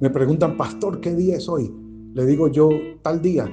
me 0.00 0.10
preguntan, 0.10 0.56
pastor, 0.56 1.00
¿qué 1.00 1.14
día 1.14 1.36
es 1.36 1.48
hoy? 1.48 1.72
Le 2.14 2.26
digo 2.26 2.48
yo, 2.48 2.70
tal 3.02 3.22
día. 3.22 3.48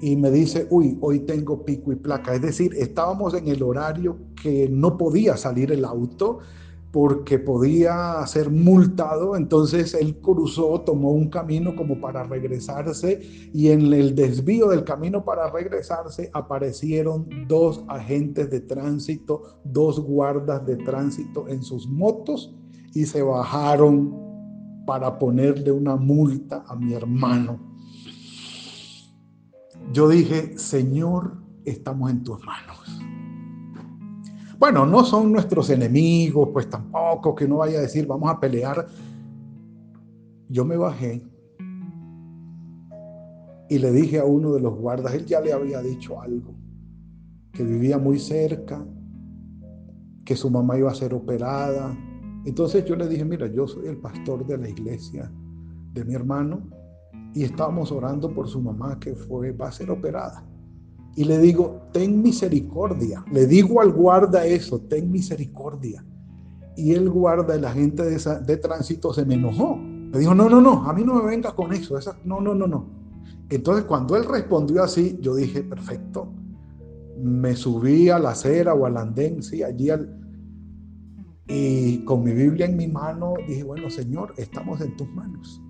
Y 0.00 0.16
me 0.16 0.32
dice, 0.32 0.66
uy, 0.70 0.98
hoy 1.00 1.20
tengo 1.20 1.64
pico 1.64 1.92
y 1.92 1.96
placa. 1.96 2.34
Es 2.34 2.42
decir, 2.42 2.74
estábamos 2.74 3.34
en 3.34 3.46
el 3.46 3.62
horario 3.62 4.18
que 4.42 4.68
no 4.68 4.98
podía 4.98 5.36
salir 5.36 5.70
el 5.70 5.84
auto 5.84 6.40
porque 6.92 7.38
podía 7.38 8.24
ser 8.26 8.50
multado, 8.50 9.34
entonces 9.34 9.94
él 9.94 10.18
cruzó, 10.20 10.82
tomó 10.82 11.10
un 11.12 11.30
camino 11.30 11.74
como 11.74 11.98
para 11.98 12.22
regresarse 12.22 13.50
y 13.54 13.68
en 13.70 13.90
el 13.94 14.14
desvío 14.14 14.68
del 14.68 14.84
camino 14.84 15.24
para 15.24 15.50
regresarse 15.50 16.30
aparecieron 16.34 17.26
dos 17.48 17.82
agentes 17.88 18.50
de 18.50 18.60
tránsito, 18.60 19.60
dos 19.64 19.98
guardas 20.00 20.66
de 20.66 20.76
tránsito 20.76 21.48
en 21.48 21.62
sus 21.62 21.88
motos 21.88 22.54
y 22.92 23.06
se 23.06 23.22
bajaron 23.22 24.14
para 24.86 25.18
ponerle 25.18 25.72
una 25.72 25.96
multa 25.96 26.62
a 26.68 26.76
mi 26.76 26.92
hermano. 26.92 27.58
Yo 29.94 30.10
dije, 30.10 30.58
Señor, 30.58 31.38
estamos 31.64 32.10
en 32.10 32.22
tus 32.22 32.38
manos. 32.44 33.11
Bueno, 34.62 34.86
no 34.86 35.04
son 35.04 35.32
nuestros 35.32 35.70
enemigos, 35.70 36.50
pues 36.52 36.70
tampoco 36.70 37.34
que 37.34 37.48
no 37.48 37.56
vaya 37.56 37.80
a 37.80 37.82
decir 37.82 38.06
vamos 38.06 38.30
a 38.30 38.38
pelear. 38.38 38.86
Yo 40.48 40.64
me 40.64 40.76
bajé 40.76 41.20
y 43.68 43.78
le 43.80 43.90
dije 43.90 44.20
a 44.20 44.24
uno 44.24 44.52
de 44.52 44.60
los 44.60 44.78
guardas, 44.78 45.14
él 45.14 45.26
ya 45.26 45.40
le 45.40 45.52
había 45.52 45.82
dicho 45.82 46.22
algo, 46.22 46.54
que 47.52 47.64
vivía 47.64 47.98
muy 47.98 48.20
cerca 48.20 48.86
que 50.24 50.36
su 50.36 50.48
mamá 50.48 50.78
iba 50.78 50.92
a 50.92 50.94
ser 50.94 51.12
operada. 51.12 51.98
Entonces 52.44 52.84
yo 52.84 52.94
le 52.94 53.08
dije, 53.08 53.24
mira, 53.24 53.48
yo 53.48 53.66
soy 53.66 53.88
el 53.88 53.96
pastor 53.96 54.46
de 54.46 54.58
la 54.58 54.68
iglesia 54.68 55.28
de 55.92 56.04
mi 56.04 56.14
hermano 56.14 56.70
y 57.34 57.42
estábamos 57.42 57.90
orando 57.90 58.32
por 58.32 58.46
su 58.46 58.60
mamá 58.60 59.00
que 59.00 59.16
fue, 59.16 59.50
va 59.50 59.66
a 59.66 59.72
ser 59.72 59.90
operada. 59.90 60.51
Y 61.14 61.24
le 61.24 61.38
digo, 61.38 61.82
ten 61.92 62.22
misericordia. 62.22 63.24
Le 63.30 63.46
digo 63.46 63.80
al 63.80 63.92
guarda 63.92 64.46
eso, 64.46 64.80
ten 64.80 65.10
misericordia. 65.10 66.04
Y 66.76 66.92
el 66.92 67.10
guarda, 67.10 67.54
el 67.54 67.64
agente 67.64 68.02
de, 68.02 68.18
de 68.46 68.56
tránsito, 68.56 69.12
se 69.12 69.24
me 69.26 69.34
enojó. 69.34 69.76
Me 69.76 70.18
dijo, 70.18 70.34
no, 70.34 70.48
no, 70.48 70.60
no, 70.60 70.84
a 70.88 70.92
mí 70.92 71.04
no 71.04 71.14
me 71.14 71.30
venga 71.30 71.52
con 71.54 71.72
eso. 71.72 71.98
No, 72.24 72.40
no, 72.40 72.54
no, 72.54 72.66
no. 72.66 72.86
Entonces 73.50 73.84
cuando 73.84 74.16
él 74.16 74.24
respondió 74.24 74.82
así, 74.82 75.18
yo 75.20 75.34
dije, 75.34 75.62
perfecto. 75.62 76.32
Me 77.18 77.54
subí 77.54 78.08
a 78.08 78.18
la 78.18 78.30
acera 78.30 78.74
o 78.74 78.86
al 78.86 78.96
andén, 78.96 79.42
sí, 79.42 79.62
allí 79.62 79.90
al... 79.90 80.18
Y 81.46 82.04
con 82.04 82.24
mi 82.24 82.32
Biblia 82.32 82.66
en 82.66 82.76
mi 82.76 82.88
mano 82.88 83.34
dije, 83.46 83.62
bueno, 83.64 83.90
Señor, 83.90 84.32
estamos 84.38 84.80
en 84.80 84.96
tus 84.96 85.08
manos 85.10 85.60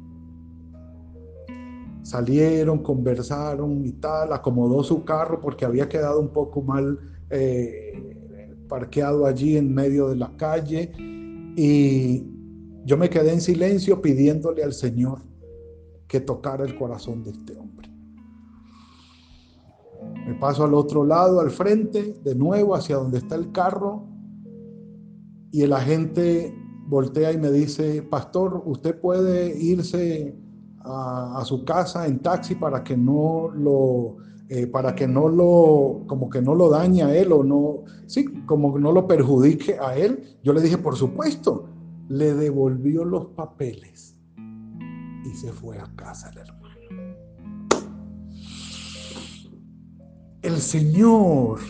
salieron, 2.12 2.82
conversaron 2.82 3.86
y 3.86 3.92
tal, 3.92 4.34
acomodó 4.34 4.84
su 4.84 5.02
carro 5.02 5.40
porque 5.40 5.64
había 5.64 5.88
quedado 5.88 6.20
un 6.20 6.28
poco 6.28 6.60
mal 6.60 6.98
eh, 7.30 8.54
parqueado 8.68 9.24
allí 9.24 9.56
en 9.56 9.72
medio 9.72 10.08
de 10.08 10.16
la 10.16 10.36
calle 10.36 10.92
y 11.56 12.26
yo 12.84 12.98
me 12.98 13.08
quedé 13.08 13.32
en 13.32 13.40
silencio 13.40 14.02
pidiéndole 14.02 14.62
al 14.62 14.74
Señor 14.74 15.20
que 16.06 16.20
tocara 16.20 16.66
el 16.66 16.76
corazón 16.76 17.24
de 17.24 17.30
este 17.30 17.56
hombre. 17.56 17.88
Me 20.26 20.34
paso 20.34 20.64
al 20.64 20.74
otro 20.74 21.04
lado, 21.04 21.40
al 21.40 21.50
frente, 21.50 22.20
de 22.22 22.34
nuevo 22.34 22.74
hacia 22.74 22.96
donde 22.96 23.18
está 23.18 23.36
el 23.36 23.52
carro 23.52 24.06
y 25.50 25.62
el 25.62 25.72
agente 25.72 26.54
voltea 26.88 27.32
y 27.32 27.38
me 27.38 27.50
dice, 27.50 28.02
pastor, 28.02 28.62
usted 28.66 29.00
puede 29.00 29.56
irse 29.58 30.41
a, 30.84 31.42
su 31.44 31.64
casa 31.64 32.06
en 32.06 32.18
taxi 32.18 32.54
para 32.54 32.82
que 32.82 32.96
no 32.96 33.50
lo, 33.54 34.16
eh, 34.48 34.66
para 34.66 34.94
que 34.94 35.06
no 35.06 35.28
lo, 35.28 36.04
como 36.06 36.28
que 36.28 36.42
no 36.42 36.54
lo 36.54 36.68
dañe 36.68 37.02
a 37.02 37.14
él 37.14 37.32
o 37.32 37.42
no, 37.42 37.84
sí, 38.06 38.24
como 38.46 38.78
no 38.78 38.92
lo 38.92 39.06
perjudique 39.06 39.78
a 39.78 39.96
él. 39.96 40.38
Yo 40.42 40.52
le 40.52 40.60
dije, 40.60 40.78
por 40.78 40.96
supuesto, 40.96 41.66
le 42.08 42.34
devolvió 42.34 43.04
los 43.04 43.26
papeles 43.26 44.16
y 45.24 45.34
se 45.34 45.52
fue 45.52 45.78
a 45.78 45.86
casa 45.96 46.30
el 46.30 46.38
hermano. 46.38 46.62
El 50.42 50.56
Señor 50.60 51.60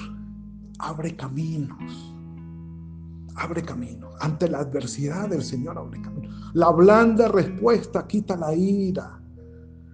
abre 0.79 1.15
caminos 1.15 2.12
abre 3.43 3.63
camino. 3.63 4.11
Ante 4.21 4.49
la 4.49 4.61
adversidad 4.61 5.29
del 5.29 5.43
Señor 5.43 5.79
abre 5.79 6.01
camino. 6.01 6.31
La 6.55 6.71
blanda 6.71 7.29
respuesta 7.29 8.07
quita 8.07 8.37
la 8.37 8.55
ira. 8.55 9.21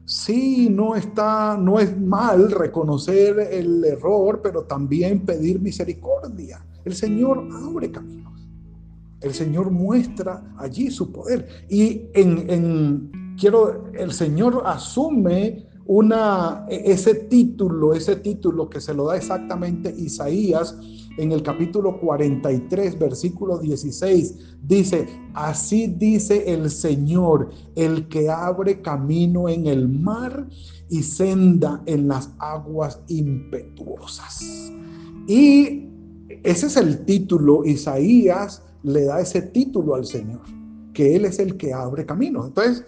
Sí, 0.05 0.69
no 0.71 0.95
está, 0.95 1.57
no 1.59 1.79
es 1.79 1.99
mal 1.99 2.51
reconocer 2.51 3.39
el 3.51 3.85
error, 3.85 4.41
pero 4.43 4.65
también 4.65 5.25
pedir 5.25 5.61
misericordia. 5.61 6.65
El 6.85 6.95
Señor 6.95 7.47
abre 7.53 7.91
caminos. 7.91 8.49
El 9.21 9.35
Señor 9.35 9.71
muestra 9.71 10.55
allí 10.59 10.91
su 10.91 11.13
poder. 11.13 11.67
Y 11.69 12.09
en, 12.15 12.51
en 12.51 13.37
quiero, 13.39 13.91
el 13.93 14.13
Señor 14.13 14.63
asume 14.65 15.69
una, 15.87 16.67
ese 16.69 17.15
título, 17.15 17.95
ese 17.95 18.17
título 18.17 18.69
que 18.69 18.81
se 18.81 18.93
lo 18.93 19.07
da 19.07 19.17
exactamente 19.17 19.95
Isaías 19.97 20.79
en 21.19 21.33
el 21.33 21.43
capítulo 21.43 21.99
43, 22.01 22.97
versículo 22.99 23.59
16, 23.59 24.57
dice, 24.63 25.07
así 25.35 25.89
dice 25.89 26.53
el 26.53 26.71
Señor, 26.71 27.51
el 27.75 28.09
que 28.09 28.31
abre 28.31 28.81
camino 28.81 29.49
en 29.49 29.67
el 29.67 29.89
mar 29.89 30.49
y 30.89 31.03
senda 31.03 31.83
en 31.87 32.07
las 32.07 32.31
aguas 32.39 33.01
impetuosas. 33.09 34.73
Y 35.27 35.89
ese 36.45 36.67
es 36.67 36.77
el 36.77 37.05
título, 37.05 37.65
Isaías 37.65 38.63
le 38.85 39.05
da 39.05 39.21
ese 39.21 39.43
título 39.43 39.97
al 39.97 40.07
Señor, 40.07 40.43
que 40.95 41.17
Él 41.17 41.25
es 41.25 41.41
el 41.41 41.57
que 41.57 41.75
abre 41.75 42.07
caminos. 42.07 42.47
Entonces, 42.47 42.85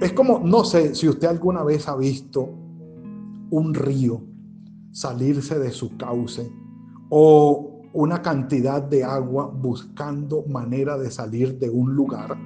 es 0.00 0.12
como, 0.12 0.38
no 0.38 0.64
sé 0.64 0.94
si 0.94 1.08
usted 1.08 1.26
alguna 1.26 1.64
vez 1.64 1.88
ha 1.88 1.96
visto 1.96 2.48
un 3.50 3.74
río 3.74 4.22
salirse 4.92 5.58
de 5.58 5.72
su 5.72 5.96
cauce 5.96 6.50
o 7.10 7.82
una 7.92 8.22
cantidad 8.22 8.82
de 8.82 9.04
agua 9.04 9.46
buscando 9.46 10.44
manera 10.46 10.98
de 10.98 11.10
salir 11.10 11.58
de 11.58 11.70
un 11.70 11.94
lugar, 11.94 12.36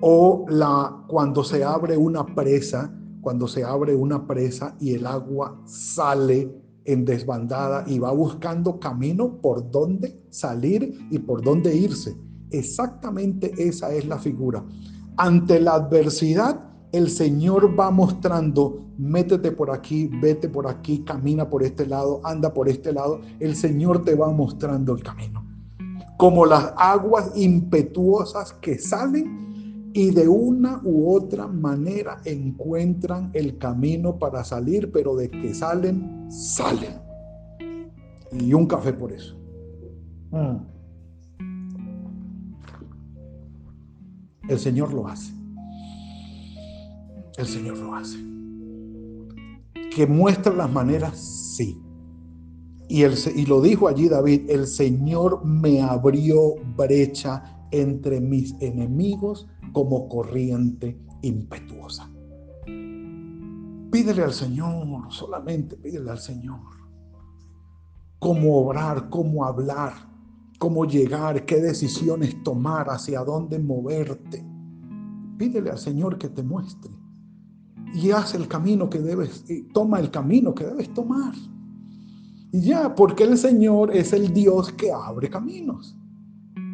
o 0.00 0.44
la, 0.48 1.04
cuando 1.08 1.42
se 1.42 1.64
abre 1.64 1.96
una 1.96 2.24
presa, 2.24 2.94
cuando 3.20 3.48
se 3.48 3.64
abre 3.64 3.94
una 3.94 4.26
presa 4.26 4.76
y 4.78 4.94
el 4.94 5.06
agua 5.06 5.60
sale 5.64 6.50
en 6.84 7.04
desbandada 7.04 7.84
y 7.86 7.98
va 7.98 8.12
buscando 8.12 8.78
camino 8.78 9.40
por 9.40 9.70
dónde 9.70 10.22
salir 10.30 11.06
y 11.10 11.18
por 11.18 11.42
dónde 11.42 11.74
irse. 11.74 12.16
Exactamente 12.50 13.52
esa 13.58 13.92
es 13.92 14.06
la 14.06 14.18
figura. 14.18 14.64
Ante 15.16 15.60
la 15.60 15.74
adversidad, 15.74 16.60
el 16.92 17.10
Señor 17.10 17.78
va 17.78 17.90
mostrando, 17.90 18.86
métete 18.96 19.52
por 19.52 19.70
aquí, 19.70 20.08
vete 20.20 20.48
por 20.48 20.66
aquí, 20.66 21.04
camina 21.04 21.48
por 21.48 21.62
este 21.62 21.86
lado, 21.86 22.20
anda 22.24 22.54
por 22.54 22.68
este 22.68 22.92
lado. 22.92 23.20
El 23.40 23.56
Señor 23.56 24.04
te 24.04 24.14
va 24.14 24.30
mostrando 24.30 24.94
el 24.94 25.02
camino. 25.02 25.44
Como 26.16 26.46
las 26.46 26.72
aguas 26.76 27.32
impetuosas 27.36 28.54
que 28.54 28.78
salen 28.78 29.90
y 29.92 30.10
de 30.10 30.28
una 30.28 30.80
u 30.82 31.14
otra 31.14 31.46
manera 31.46 32.20
encuentran 32.24 33.30
el 33.34 33.58
camino 33.58 34.18
para 34.18 34.42
salir, 34.42 34.90
pero 34.90 35.14
de 35.14 35.28
que 35.28 35.54
salen, 35.54 36.26
salen. 36.30 37.00
Y 38.32 38.52
un 38.52 38.66
café 38.66 38.92
por 38.92 39.12
eso. 39.12 39.36
Mm. 40.30 40.56
El 44.48 44.58
Señor 44.58 44.94
lo 44.94 45.06
hace 45.06 45.37
el 47.38 47.46
Señor 47.46 47.78
lo 47.78 47.94
hace. 47.94 48.18
Que 49.94 50.06
muestra 50.06 50.52
las 50.52 50.70
maneras, 50.70 51.18
sí. 51.18 51.80
Y, 52.88 53.04
y 53.04 53.46
lo 53.46 53.60
dijo 53.60 53.88
allí 53.88 54.08
David, 54.08 54.50
el 54.50 54.66
Señor 54.66 55.44
me 55.44 55.80
abrió 55.80 56.56
brecha 56.76 57.66
entre 57.70 58.20
mis 58.20 58.54
enemigos 58.60 59.46
como 59.72 60.08
corriente 60.08 61.00
impetuosa. 61.22 62.10
Pídele 63.90 64.22
al 64.22 64.32
Señor, 64.32 65.12
solamente 65.12 65.76
pídele 65.76 66.10
al 66.10 66.18
Señor. 66.18 66.60
Cómo 68.18 68.58
obrar, 68.58 69.08
cómo 69.10 69.44
hablar, 69.44 69.92
cómo 70.58 70.84
llegar, 70.86 71.44
qué 71.46 71.60
decisiones 71.60 72.42
tomar, 72.42 72.88
hacia 72.90 73.20
dónde 73.20 73.60
moverte. 73.60 74.44
Pídele 75.38 75.70
al 75.70 75.78
Señor 75.78 76.18
que 76.18 76.28
te 76.28 76.42
muestre 76.42 76.97
y 77.94 78.10
haz 78.10 78.34
el 78.34 78.48
camino 78.48 78.88
que 78.88 78.98
debes, 78.98 79.44
toma 79.72 80.00
el 80.00 80.10
camino 80.10 80.54
que 80.54 80.64
debes 80.64 80.92
tomar. 80.94 81.34
Y 82.52 82.60
ya, 82.62 82.94
porque 82.94 83.24
el 83.24 83.36
Señor 83.36 83.94
es 83.94 84.12
el 84.12 84.32
Dios 84.32 84.72
que 84.72 84.90
abre 84.92 85.28
caminos. 85.28 85.96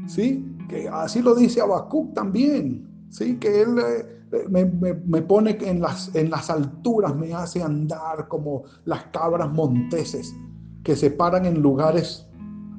¿Sí? 0.07 0.45
Que 0.69 0.89
así 0.89 1.21
lo 1.23 1.35
dice 1.35 1.61
Habacuc 1.61 2.15
también. 2.15 3.07
¿Sí? 3.09 3.37
Que 3.37 3.63
Él 3.63 3.79
eh, 3.79 4.49
me, 4.49 5.23
pone 5.23 5.59
en 5.61 5.81
las, 5.81 6.15
en 6.15 6.31
las 6.31 6.51
alturas, 6.51 7.17
me 7.17 7.33
hace 7.35 7.63
andar 7.63 8.29
como 8.29 8.65
las 8.85 9.05
cabras 9.07 9.53
monteses 9.53 10.35
que 10.83 10.95
se 10.95 11.11
paran 11.11 11.47
en 11.47 11.61
lugares 11.61 12.27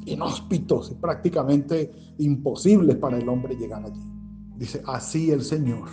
inhóspitos 0.05 0.91
y 0.91 0.95
prácticamente 0.95 1.91
imposibles 2.19 2.95
para 2.97 3.17
el 3.17 3.27
hombre 3.27 3.55
llegar 3.55 3.83
allí. 3.83 4.03
Dice, 4.57 4.81
así 4.85 5.31
el 5.31 5.41
Señor 5.41 5.89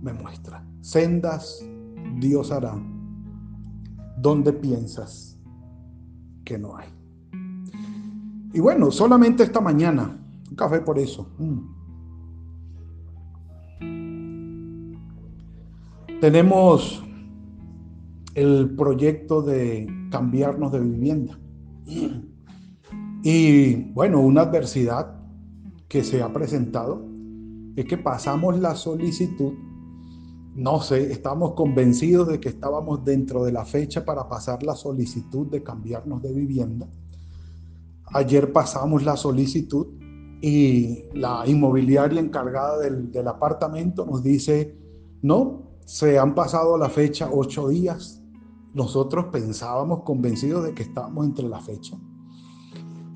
me 0.00 0.12
muestra. 0.12 0.64
Sendas 0.80 1.64
Dios 2.18 2.50
hará 2.50 2.74
donde 4.16 4.52
piensas 4.52 5.38
que 6.44 6.58
no 6.58 6.76
hay. 6.76 6.88
Y 8.52 8.60
bueno, 8.60 8.90
solamente 8.90 9.44
esta 9.44 9.60
mañana, 9.60 10.18
un 10.48 10.56
café 10.56 10.80
por 10.80 10.98
eso. 10.98 11.30
Mm. 11.38 11.80
Tenemos 16.20 17.02
el 18.34 18.74
proyecto 18.76 19.40
de 19.40 19.88
cambiarnos 20.10 20.72
de 20.72 20.80
vivienda. 20.80 21.38
Y 23.22 23.74
bueno, 23.92 24.20
una 24.20 24.42
adversidad 24.42 25.18
que 25.88 26.04
se 26.04 26.22
ha 26.22 26.32
presentado 26.32 27.06
es 27.76 27.84
que 27.86 27.96
pasamos 27.96 28.58
la 28.58 28.74
solicitud 28.74 29.52
no 30.54 30.80
sé, 30.80 31.12
estamos 31.12 31.54
convencidos 31.54 32.28
de 32.28 32.40
que 32.40 32.48
estábamos 32.48 33.04
dentro 33.04 33.44
de 33.44 33.52
la 33.52 33.64
fecha 33.64 34.04
para 34.04 34.28
pasar 34.28 34.62
la 34.62 34.74
solicitud 34.74 35.46
de 35.46 35.62
cambiarnos 35.62 36.22
de 36.22 36.32
vivienda. 36.32 36.88
Ayer 38.06 38.52
pasamos 38.52 39.04
la 39.04 39.16
solicitud 39.16 39.86
y 40.42 41.04
la 41.14 41.44
inmobiliaria 41.46 42.20
encargada 42.20 42.78
del, 42.78 43.12
del 43.12 43.28
apartamento 43.28 44.04
nos 44.04 44.22
dice, 44.22 44.76
no, 45.22 45.70
se 45.84 46.18
han 46.18 46.34
pasado 46.34 46.76
la 46.78 46.88
fecha 46.88 47.28
ocho 47.32 47.68
días. 47.68 48.22
Nosotros 48.74 49.26
pensábamos 49.32 50.02
convencidos 50.02 50.64
de 50.64 50.74
que 50.74 50.82
estábamos 50.82 51.26
entre 51.26 51.48
la 51.48 51.60
fecha. 51.60 51.96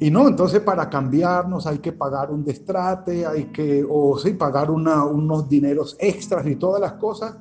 Y 0.01 0.11
no, 0.11 0.27
entonces 0.27 0.61
para 0.61 0.91
cambiarnos 0.91 1.67
hay 1.67 1.79
que 1.79 1.93
pagar 1.93 2.31
un 2.31 2.45
destrate, 2.45 3.25
hay 3.25 3.47
que, 3.47 3.87
o 3.89 4.19
sí, 4.19 4.33
pagar 4.33 4.71
unos 4.71 5.49
dineros 5.49 5.97
extras 6.01 6.47
y 6.47 6.57
todas 6.57 6.81
las 6.81 6.95
cosas. 6.95 7.37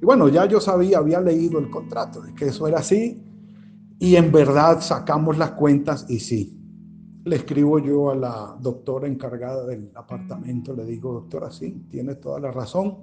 Y 0.00 0.04
bueno, 0.04 0.28
ya 0.28 0.46
yo 0.46 0.60
sabía, 0.60 0.98
había 0.98 1.20
leído 1.20 1.58
el 1.58 1.70
contrato 1.70 2.20
de 2.20 2.34
que 2.34 2.46
eso 2.46 2.66
era 2.66 2.78
así. 2.78 3.22
Y 3.98 4.16
en 4.16 4.32
verdad 4.32 4.80
sacamos 4.80 5.36
las 5.36 5.52
cuentas 5.52 6.06
y 6.08 6.20
sí. 6.20 6.54
Le 7.24 7.36
escribo 7.36 7.78
yo 7.78 8.10
a 8.10 8.14
la 8.14 8.56
doctora 8.58 9.06
encargada 9.06 9.66
del 9.66 9.90
apartamento, 9.94 10.72
le 10.72 10.84
digo, 10.84 11.12
doctora, 11.12 11.50
sí, 11.50 11.84
tiene 11.90 12.14
toda 12.14 12.40
la 12.40 12.50
razón. 12.50 12.96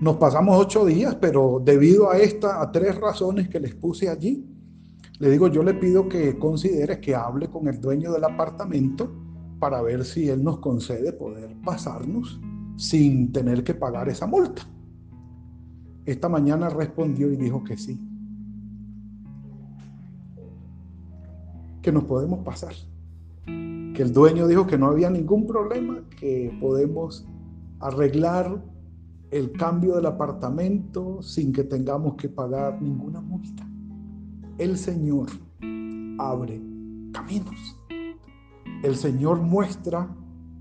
Nos 0.00 0.16
pasamos 0.16 0.58
ocho 0.58 0.84
días, 0.86 1.14
pero 1.20 1.60
debido 1.62 2.10
a 2.10 2.18
esta, 2.18 2.60
a 2.60 2.72
tres 2.72 2.98
razones 2.98 3.48
que 3.48 3.60
les 3.60 3.74
puse 3.74 4.08
allí, 4.08 4.49
le 5.20 5.30
digo, 5.30 5.48
yo 5.48 5.62
le 5.62 5.74
pido 5.74 6.08
que 6.08 6.38
considere 6.38 6.98
que 6.98 7.14
hable 7.14 7.48
con 7.48 7.68
el 7.68 7.78
dueño 7.78 8.10
del 8.10 8.24
apartamento 8.24 9.12
para 9.58 9.82
ver 9.82 10.02
si 10.06 10.30
él 10.30 10.42
nos 10.42 10.60
concede 10.60 11.12
poder 11.12 11.54
pasarnos 11.62 12.40
sin 12.76 13.30
tener 13.30 13.62
que 13.62 13.74
pagar 13.74 14.08
esa 14.08 14.26
multa. 14.26 14.62
Esta 16.06 16.30
mañana 16.30 16.70
respondió 16.70 17.30
y 17.30 17.36
dijo 17.36 17.62
que 17.62 17.76
sí. 17.76 18.00
Que 21.82 21.92
nos 21.92 22.04
podemos 22.04 22.42
pasar. 22.42 22.72
Que 23.44 24.02
el 24.02 24.14
dueño 24.14 24.46
dijo 24.46 24.66
que 24.66 24.78
no 24.78 24.86
había 24.86 25.10
ningún 25.10 25.46
problema, 25.46 26.02
que 26.18 26.56
podemos 26.58 27.28
arreglar 27.78 28.64
el 29.30 29.52
cambio 29.52 29.96
del 29.96 30.06
apartamento 30.06 31.20
sin 31.20 31.52
que 31.52 31.64
tengamos 31.64 32.14
que 32.14 32.30
pagar 32.30 32.80
ninguna 32.80 33.20
multa 33.20 33.69
el 34.60 34.76
Señor 34.76 35.30
abre 36.18 36.60
caminos. 37.12 37.78
El 38.82 38.94
Señor 38.94 39.40
muestra 39.40 40.14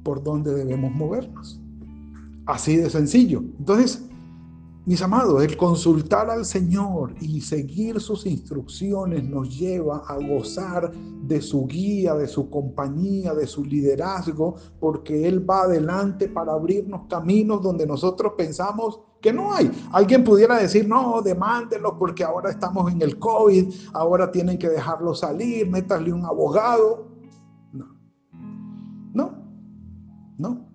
por 0.03 0.23
dónde 0.23 0.53
debemos 0.53 0.93
movernos. 0.93 1.59
Así 2.45 2.77
de 2.77 2.89
sencillo. 2.89 3.43
Entonces, 3.59 4.09
mis 4.85 5.01
amados, 5.01 5.43
el 5.43 5.57
consultar 5.57 6.29
al 6.29 6.45
Señor 6.45 7.13
y 7.19 7.41
seguir 7.41 7.99
sus 7.99 8.25
instrucciones 8.25 9.23
nos 9.25 9.59
lleva 9.59 9.97
a 10.07 10.15
gozar 10.15 10.91
de 10.93 11.41
su 11.41 11.67
guía, 11.67 12.15
de 12.15 12.27
su 12.27 12.49
compañía, 12.49 13.33
de 13.33 13.47
su 13.47 13.65
liderazgo, 13.65 14.55
porque 14.79 15.27
Él 15.27 15.47
va 15.47 15.63
adelante 15.63 16.29
para 16.29 16.53
abrirnos 16.53 17.01
caminos 17.09 17.61
donde 17.61 17.85
nosotros 17.85 18.33
pensamos 18.37 19.01
que 19.21 19.33
no 19.33 19.53
hay. 19.53 19.71
Alguien 19.91 20.23
pudiera 20.23 20.57
decir, 20.57 20.87
no, 20.87 21.21
demándenlo 21.21 21.97
porque 21.97 22.23
ahora 22.23 22.51
estamos 22.51 22.91
en 22.91 23.01
el 23.01 23.19
COVID, 23.19 23.73
ahora 23.93 24.31
tienen 24.31 24.57
que 24.57 24.69
dejarlo 24.69 25.13
salir, 25.13 25.69
métale 25.69 26.13
un 26.13 26.25
abogado. 26.25 27.07
No, 27.73 27.95
no, 29.13 29.31
no. 30.37 30.67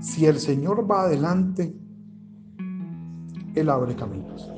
Si 0.00 0.26
el 0.26 0.38
Señor 0.38 0.90
va 0.90 1.02
adelante, 1.02 1.76
Él 3.54 3.68
abre 3.68 3.96
caminos. 3.96 4.50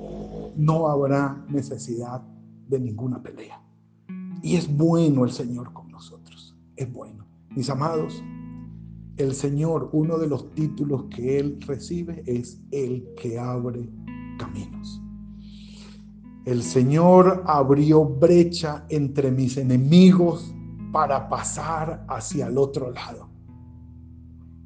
No 0.57 0.89
habrá 0.89 1.45
necesidad 1.49 2.23
de 2.69 2.79
ninguna 2.79 3.23
pelea. 3.23 3.61
Y 4.43 4.57
es 4.57 4.75
bueno 4.75 5.25
el 5.25 5.33
Señor 5.33 5.73
con 5.73 5.91
nosotros. 5.91 6.57
Es 6.77 6.91
bueno. 6.93 7.27
Mis 7.51 7.69
amados, 7.69 8.23
el 9.21 9.35
Señor, 9.35 9.91
uno 9.93 10.19
de 10.19 10.27
los 10.27 10.51
títulos 10.53 11.05
que 11.05 11.39
Él 11.39 11.59
recibe 11.67 12.23
es 12.27 12.61
el 12.71 13.15
que 13.17 13.39
abre 13.39 13.89
caminos. 14.39 15.03
El 16.47 16.63
Señor 16.63 17.43
abrió 17.47 18.05
brecha 18.05 18.87
entre 18.89 19.31
mis 19.31 19.59
enemigos 19.59 20.55
para 20.93 21.29
pasar 21.29 22.05
hacia 22.09 22.47
el 22.47 22.57
otro 22.57 22.91
lado. 22.91 23.29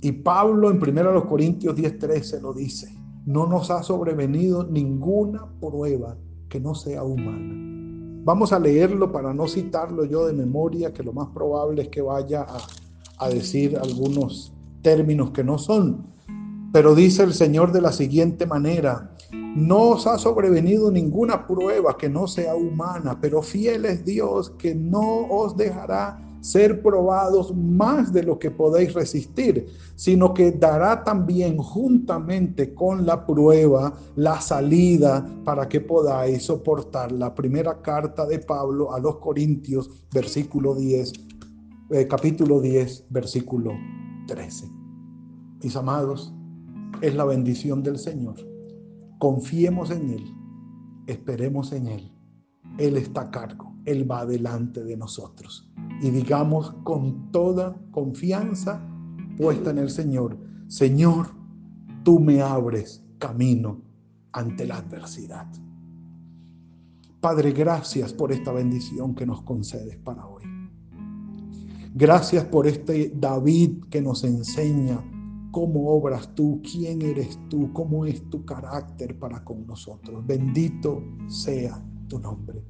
Y 0.00 0.12
Pablo 0.12 0.70
en 0.70 0.76
1 0.76 1.26
Corintios 1.26 1.74
10:13 1.74 2.40
lo 2.40 2.52
dice, 2.52 2.94
no 3.26 3.46
nos 3.46 3.70
ha 3.70 3.82
sobrevenido 3.82 4.64
ninguna 4.64 5.46
prueba 5.60 6.16
que 6.48 6.60
no 6.60 6.74
sea 6.74 7.02
humana. 7.02 7.64
Vamos 8.24 8.52
a 8.52 8.58
leerlo 8.58 9.10
para 9.10 9.34
no 9.34 9.48
citarlo 9.48 10.04
yo 10.04 10.26
de 10.26 10.32
memoria, 10.32 10.92
que 10.92 11.02
lo 11.02 11.12
más 11.12 11.28
probable 11.28 11.82
es 11.82 11.88
que 11.88 12.00
vaya 12.00 12.42
a 12.42 12.58
a 13.18 13.28
decir 13.28 13.76
algunos 13.76 14.52
términos 14.82 15.30
que 15.30 15.44
no 15.44 15.58
son. 15.58 16.06
Pero 16.72 16.94
dice 16.94 17.22
el 17.22 17.34
Señor 17.34 17.72
de 17.72 17.80
la 17.80 17.92
siguiente 17.92 18.46
manera, 18.46 19.14
no 19.56 19.90
os 19.90 20.06
ha 20.06 20.18
sobrevenido 20.18 20.90
ninguna 20.90 21.46
prueba 21.46 21.96
que 21.96 22.08
no 22.08 22.26
sea 22.26 22.56
humana, 22.56 23.18
pero 23.20 23.42
fiel 23.42 23.84
es 23.84 24.04
Dios 24.04 24.50
que 24.58 24.74
no 24.74 25.26
os 25.28 25.56
dejará 25.56 26.20
ser 26.40 26.82
probados 26.82 27.56
más 27.56 28.12
de 28.12 28.22
lo 28.22 28.38
que 28.38 28.50
podéis 28.50 28.92
resistir, 28.92 29.66
sino 29.94 30.34
que 30.34 30.52
dará 30.52 31.02
también 31.02 31.56
juntamente 31.56 32.74
con 32.74 33.06
la 33.06 33.24
prueba 33.24 33.94
la 34.16 34.40
salida 34.42 35.26
para 35.42 35.66
que 35.68 35.80
podáis 35.80 36.42
soportar. 36.42 37.12
La 37.12 37.34
primera 37.34 37.80
carta 37.80 38.26
de 38.26 38.40
Pablo 38.40 38.92
a 38.92 38.98
los 38.98 39.16
Corintios, 39.16 39.88
versículo 40.12 40.74
10 40.74 41.12
eh, 41.90 42.06
capítulo 42.08 42.60
10, 42.60 43.08
versículo 43.10 43.72
13. 44.26 44.70
Mis 45.62 45.76
amados, 45.76 46.34
es 47.02 47.14
la 47.14 47.24
bendición 47.24 47.82
del 47.82 47.98
Señor. 47.98 48.36
Confiemos 49.18 49.90
en 49.90 50.10
Él, 50.10 50.24
esperemos 51.06 51.72
en 51.72 51.88
Él. 51.88 52.12
Él 52.78 52.96
está 52.96 53.22
a 53.22 53.30
cargo, 53.30 53.76
Él 53.84 54.10
va 54.10 54.24
delante 54.24 54.82
de 54.82 54.96
nosotros. 54.96 55.70
Y 56.00 56.10
digamos 56.10 56.70
con 56.84 57.30
toda 57.30 57.76
confianza 57.90 58.82
puesta 59.36 59.70
en 59.70 59.78
el 59.78 59.90
Señor, 59.90 60.38
Señor, 60.68 61.28
tú 62.02 62.18
me 62.18 62.40
abres 62.40 63.04
camino 63.18 63.82
ante 64.32 64.66
la 64.66 64.78
adversidad. 64.78 65.48
Padre, 67.20 67.52
gracias 67.52 68.12
por 68.12 68.32
esta 68.32 68.52
bendición 68.52 69.14
que 69.14 69.26
nos 69.26 69.42
concedes 69.42 69.96
para 69.98 70.26
hoy. 70.26 70.53
Gracias 71.96 72.44
por 72.46 72.66
este 72.66 73.12
David 73.14 73.84
que 73.88 74.02
nos 74.02 74.24
enseña 74.24 74.98
cómo 75.52 75.90
obras 75.90 76.34
tú, 76.34 76.60
quién 76.60 77.00
eres 77.02 77.38
tú, 77.48 77.72
cómo 77.72 78.04
es 78.04 78.28
tu 78.30 78.44
carácter 78.44 79.16
para 79.16 79.44
con 79.44 79.64
nosotros. 79.64 80.26
Bendito 80.26 81.00
sea 81.28 81.80
tu 82.08 82.18
nombre. 82.18 82.64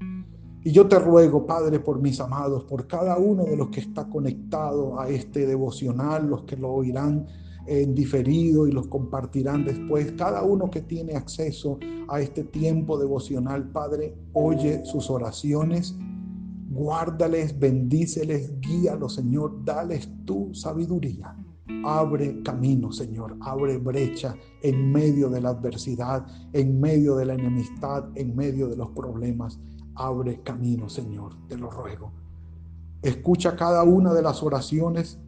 Y 0.62 0.72
yo 0.72 0.86
te 0.86 0.98
ruego, 0.98 1.46
Padre, 1.46 1.80
por 1.80 2.02
mis 2.02 2.20
amados, 2.20 2.64
por 2.64 2.86
cada 2.86 3.16
uno 3.16 3.44
de 3.44 3.56
los 3.56 3.70
que 3.70 3.80
está 3.80 4.10
conectado 4.10 5.00
a 5.00 5.08
este 5.08 5.46
devocional, 5.46 6.28
los 6.28 6.42
que 6.42 6.58
lo 6.58 6.70
oirán 6.70 7.24
en 7.66 7.94
diferido 7.94 8.66
y 8.66 8.72
los 8.72 8.88
compartirán 8.88 9.64
después, 9.64 10.12
cada 10.18 10.42
uno 10.42 10.70
que 10.70 10.82
tiene 10.82 11.14
acceso 11.14 11.78
a 12.08 12.20
este 12.20 12.44
tiempo 12.44 12.98
devocional, 12.98 13.70
Padre, 13.70 14.14
oye 14.34 14.84
sus 14.84 15.08
oraciones 15.08 15.96
Guárdales, 16.74 17.56
bendíceles, 17.56 18.58
guíalos, 18.60 19.14
Señor. 19.14 19.64
Dales 19.64 20.10
tu 20.24 20.52
sabiduría. 20.52 21.36
Abre 21.84 22.42
camino, 22.42 22.90
Señor. 22.90 23.36
Abre 23.40 23.78
brecha 23.78 24.34
en 24.60 24.90
medio 24.90 25.30
de 25.30 25.40
la 25.40 25.50
adversidad, 25.50 26.26
en 26.52 26.80
medio 26.80 27.14
de 27.14 27.26
la 27.26 27.34
enemistad, 27.34 28.04
en 28.16 28.34
medio 28.34 28.68
de 28.68 28.76
los 28.76 28.90
problemas. 28.90 29.60
Abre 29.94 30.42
camino, 30.42 30.88
Señor. 30.88 31.36
Te 31.48 31.56
lo 31.56 31.70
ruego. 31.70 32.10
Escucha 33.02 33.54
cada 33.54 33.84
una 33.84 34.12
de 34.12 34.22
las 34.22 34.42
oraciones 34.42 35.20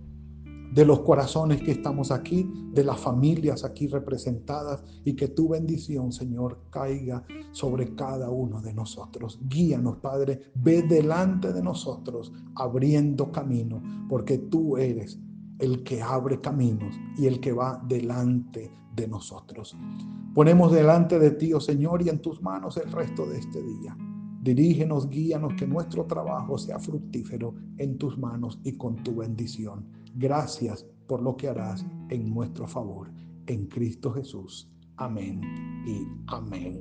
de 0.72 0.84
los 0.84 1.00
corazones 1.00 1.62
que 1.62 1.72
estamos 1.72 2.10
aquí, 2.10 2.50
de 2.72 2.84
las 2.84 3.00
familias 3.00 3.64
aquí 3.64 3.86
representadas 3.86 4.82
y 5.04 5.14
que 5.14 5.28
tu 5.28 5.48
bendición, 5.48 6.12
Señor, 6.12 6.60
caiga 6.70 7.24
sobre 7.52 7.94
cada 7.94 8.30
uno 8.30 8.60
de 8.60 8.74
nosotros. 8.74 9.40
Guíanos, 9.48 9.96
Padre, 9.98 10.52
ve 10.54 10.82
delante 10.82 11.52
de 11.52 11.62
nosotros 11.62 12.32
abriendo 12.54 13.32
camino, 13.32 13.82
porque 14.08 14.38
tú 14.38 14.76
eres 14.76 15.18
el 15.58 15.82
que 15.82 16.02
abre 16.02 16.40
caminos 16.40 16.94
y 17.16 17.26
el 17.26 17.40
que 17.40 17.52
va 17.52 17.82
delante 17.88 18.70
de 18.94 19.08
nosotros. 19.08 19.76
Ponemos 20.34 20.72
delante 20.72 21.18
de 21.18 21.30
ti, 21.30 21.52
oh 21.52 21.60
Señor, 21.60 22.02
y 22.02 22.08
en 22.08 22.20
tus 22.20 22.42
manos 22.42 22.76
el 22.76 22.90
resto 22.92 23.26
de 23.26 23.38
este 23.38 23.62
día. 23.62 23.96
Dirígenos, 24.42 25.08
guíanos, 25.08 25.54
que 25.54 25.66
nuestro 25.66 26.04
trabajo 26.04 26.56
sea 26.56 26.78
fructífero 26.78 27.54
en 27.78 27.98
tus 27.98 28.16
manos 28.18 28.60
y 28.62 28.76
con 28.76 29.02
tu 29.02 29.16
bendición. 29.16 29.86
Gracias 30.18 30.86
por 31.06 31.20
lo 31.20 31.36
que 31.36 31.48
harás 31.48 31.84
en 32.08 32.32
nuestro 32.32 32.66
favor. 32.66 33.12
En 33.46 33.66
Cristo 33.66 34.10
Jesús. 34.12 34.70
Amén 34.96 35.42
y 35.86 36.08
amén. 36.28 36.80